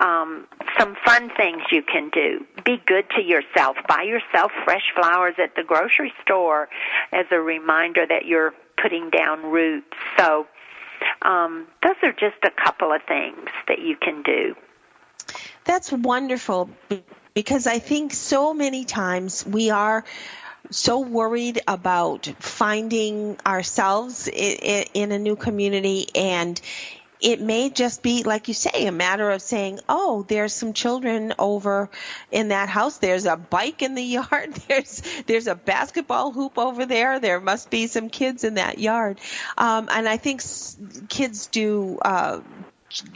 [0.00, 0.46] um,
[0.78, 2.44] some fun things you can do.
[2.64, 3.76] Be good to yourself.
[3.86, 6.68] Buy yourself fresh flowers at the grocery store
[7.12, 9.96] as a reminder that you're putting down roots.
[10.16, 10.46] So,
[11.22, 14.54] um, those are just a couple of things that you can do.
[15.64, 16.70] That's wonderful
[17.34, 20.04] because I think so many times we are
[20.70, 26.60] so worried about finding ourselves in, a new community and
[27.20, 31.34] it may just be like you say a matter of saying oh there's some children
[31.38, 31.90] over
[32.30, 32.98] in that house.
[32.98, 34.54] There's a bike in the yard.
[34.68, 37.20] There's there's a basketball hoop over there.
[37.20, 39.20] There must be some kids in that yard.
[39.58, 40.42] Um, and i think
[41.08, 42.40] kids do uh,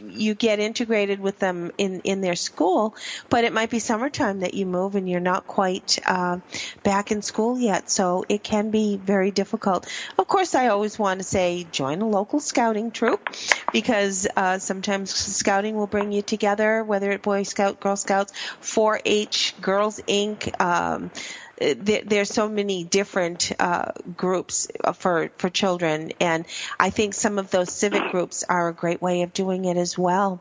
[0.03, 2.95] you get integrated with them in in their school,
[3.29, 6.39] but it might be summertime that you move and you're not quite uh,
[6.83, 9.87] back in school yet, so it can be very difficult.
[10.19, 13.29] Of course, I always want to say join a local scouting troop
[13.73, 19.55] because uh, sometimes scouting will bring you together, whether it Boy Scout, Girl Scouts, 4-H,
[19.61, 20.61] Girls Inc.
[20.61, 21.11] Um,
[21.59, 26.45] there, there's so many different uh, groups for for children, and
[26.79, 29.97] I think some of those civic groups are a great way of doing it as
[29.97, 30.41] well.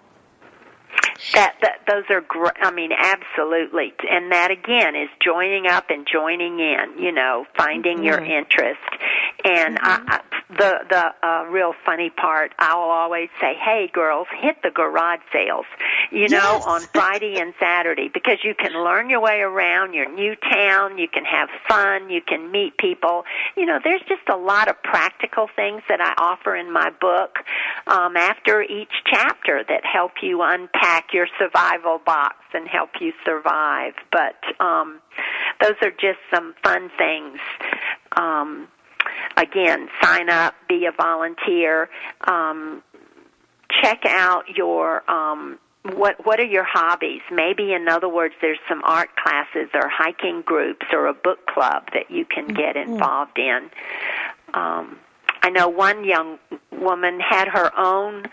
[1.34, 2.54] That, that those are great.
[2.62, 6.98] I mean, absolutely, and that again is joining up and joining in.
[7.00, 8.06] You know, finding mm-hmm.
[8.06, 8.80] your interest,
[9.44, 10.10] and mm-hmm.
[10.10, 14.58] I, I, the the uh, real funny part, I will always say, "Hey, girls, hit
[14.64, 15.66] the garage sales."
[16.12, 16.66] You know, yes.
[16.66, 20.98] on Friday and Saturday because you can learn your way around your new town.
[20.98, 22.10] You can have fun.
[22.10, 23.24] You can meet people.
[23.58, 27.40] You know, there's just a lot of practical things that I offer in my book
[27.88, 33.94] um, after each chapter that help you unpack your survival box and help you survive.
[34.12, 35.00] But um,
[35.62, 37.40] those are just some fun things.
[38.16, 38.68] Um,
[39.38, 41.90] again, sign up, be a volunteer,
[42.28, 42.84] um,
[43.82, 47.22] check out your um, what what are your hobbies?
[47.32, 51.90] Maybe in other words, there's some art classes or hiking groups or a book club
[51.94, 52.94] that you can get Mm-hmm.
[52.94, 53.70] involved in.
[54.54, 54.98] Um,
[55.42, 56.40] I know one young
[56.72, 58.24] woman had her own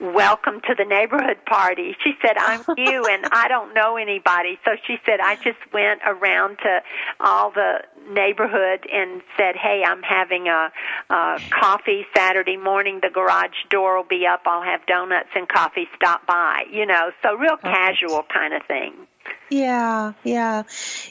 [0.00, 1.94] welcome to the neighborhood party.
[2.02, 4.58] She said, I'm new and I don't know anybody.
[4.64, 6.80] So she said, I just went around to
[7.20, 7.80] all the
[8.10, 10.72] neighborhood and said, Hey, I'm having a,
[11.10, 13.00] a coffee Saturday morning.
[13.02, 14.42] The garage door will be up.
[14.46, 15.86] I'll have donuts and coffee.
[15.96, 16.64] Stop by.
[16.70, 17.74] You know, so real Perfect.
[17.74, 18.94] casual kind of thing.
[19.50, 20.62] Yeah, yeah.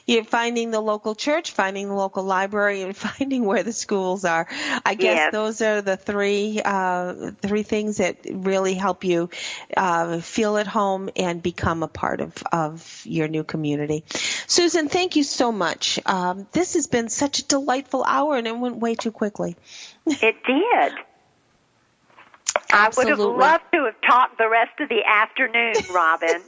[0.05, 4.47] You're finding the local church, finding the local library, and finding where the schools are.
[4.86, 5.32] I guess Yes.
[5.34, 9.30] those are the three uh, three things that really help you
[9.76, 14.05] uh, feel at home and become a part of of your new community.
[14.47, 15.99] Susan, thank you so much.
[16.05, 19.57] Um, this has been such a delightful hour, and it went way too quickly.
[20.05, 20.93] It did.
[22.72, 26.41] I would have loved to have talked the rest of the afternoon, Robin.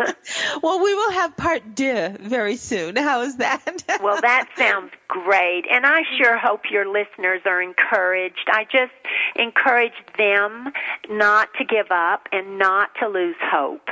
[0.62, 2.96] Well, we will have part deux very soon.
[2.96, 3.84] How is that?
[4.02, 5.64] well, that sounds great.
[5.70, 8.48] And I sure hope your listeners are encouraged.
[8.48, 8.92] I just
[9.36, 10.72] encourage them
[11.08, 13.88] not to give up and not to lose hope.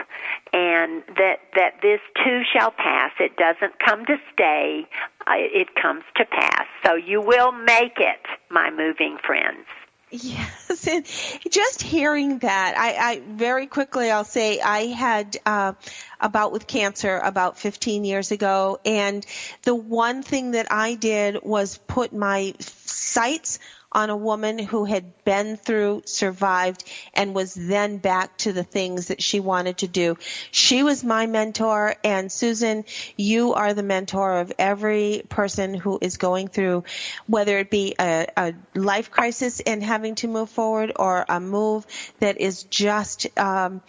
[0.53, 3.13] And that, that this too shall pass.
[3.21, 4.87] It doesn't come to stay.
[5.27, 6.67] Uh, It comes to pass.
[6.85, 9.67] So you will make it, my moving friends.
[10.11, 11.07] Yes, and
[11.51, 15.75] just hearing that, I, I very quickly I'll say I had uh,
[16.21, 19.25] a bout with cancer about 15 years ago, and
[19.63, 23.61] the one thing that I did was put my sights
[23.93, 26.85] on a woman who had been through, survived,
[27.15, 30.17] and was then back to the things that she wanted to do.
[30.51, 32.85] She was my mentor, and Susan,
[33.17, 36.85] you are the mentor of every person who is going through,
[37.27, 41.87] whether it be a, a life crisis and having to move forward, or a move
[42.21, 43.83] that is just um,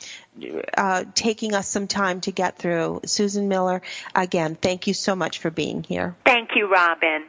[0.78, 3.02] uh, taking us some time to get through.
[3.06, 3.82] Susan Miller,
[4.16, 6.16] again, thank you so much for being here.
[6.26, 7.26] Thank you, Robin.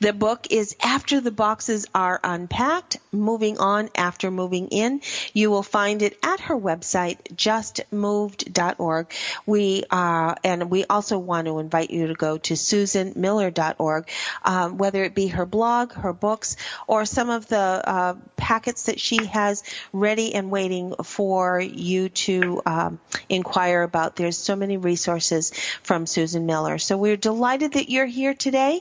[0.00, 5.02] The book is After the Boxes Are Unpacked, Moving On After Moving In.
[5.34, 9.12] You will find it at her website, justmoved.org.
[9.44, 14.08] We, uh, and we also want to invite you to go to susanmiller.org,
[14.42, 18.98] um, whether it be her blog, her books, or some of the uh, packets that
[18.98, 24.16] she has ready and waiting for you to um, inquire about.
[24.16, 26.78] There's so many resources from Susan Miller.
[26.78, 28.80] So we're delighted that you're here today.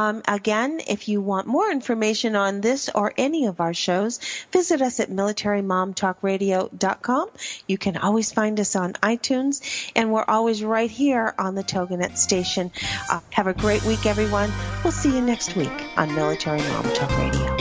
[0.00, 4.18] Um, again, if you want more information on this or any of our shows,
[4.50, 7.28] visit us at military.momtalkradio.com.
[7.68, 9.60] You can always find us on iTunes,
[9.94, 12.72] and we're always right here on the Toginet station.
[13.10, 14.50] Uh, have a great week, everyone.
[14.82, 17.58] We'll see you next week on Military Mom Talk Radio.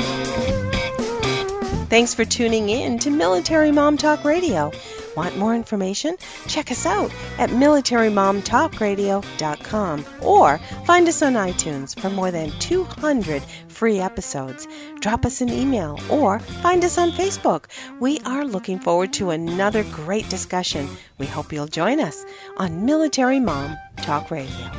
[1.90, 4.72] Thanks for tuning in to Military Mom Talk Radio.
[5.20, 6.16] Want more information?
[6.48, 14.00] Check us out at militarymomtalkradio.com or find us on iTunes for more than 200 free
[14.00, 14.66] episodes.
[15.02, 17.66] Drop us an email or find us on Facebook.
[18.00, 20.88] We are looking forward to another great discussion.
[21.18, 22.24] We hope you'll join us
[22.56, 24.72] on Military Mom Talk Radio.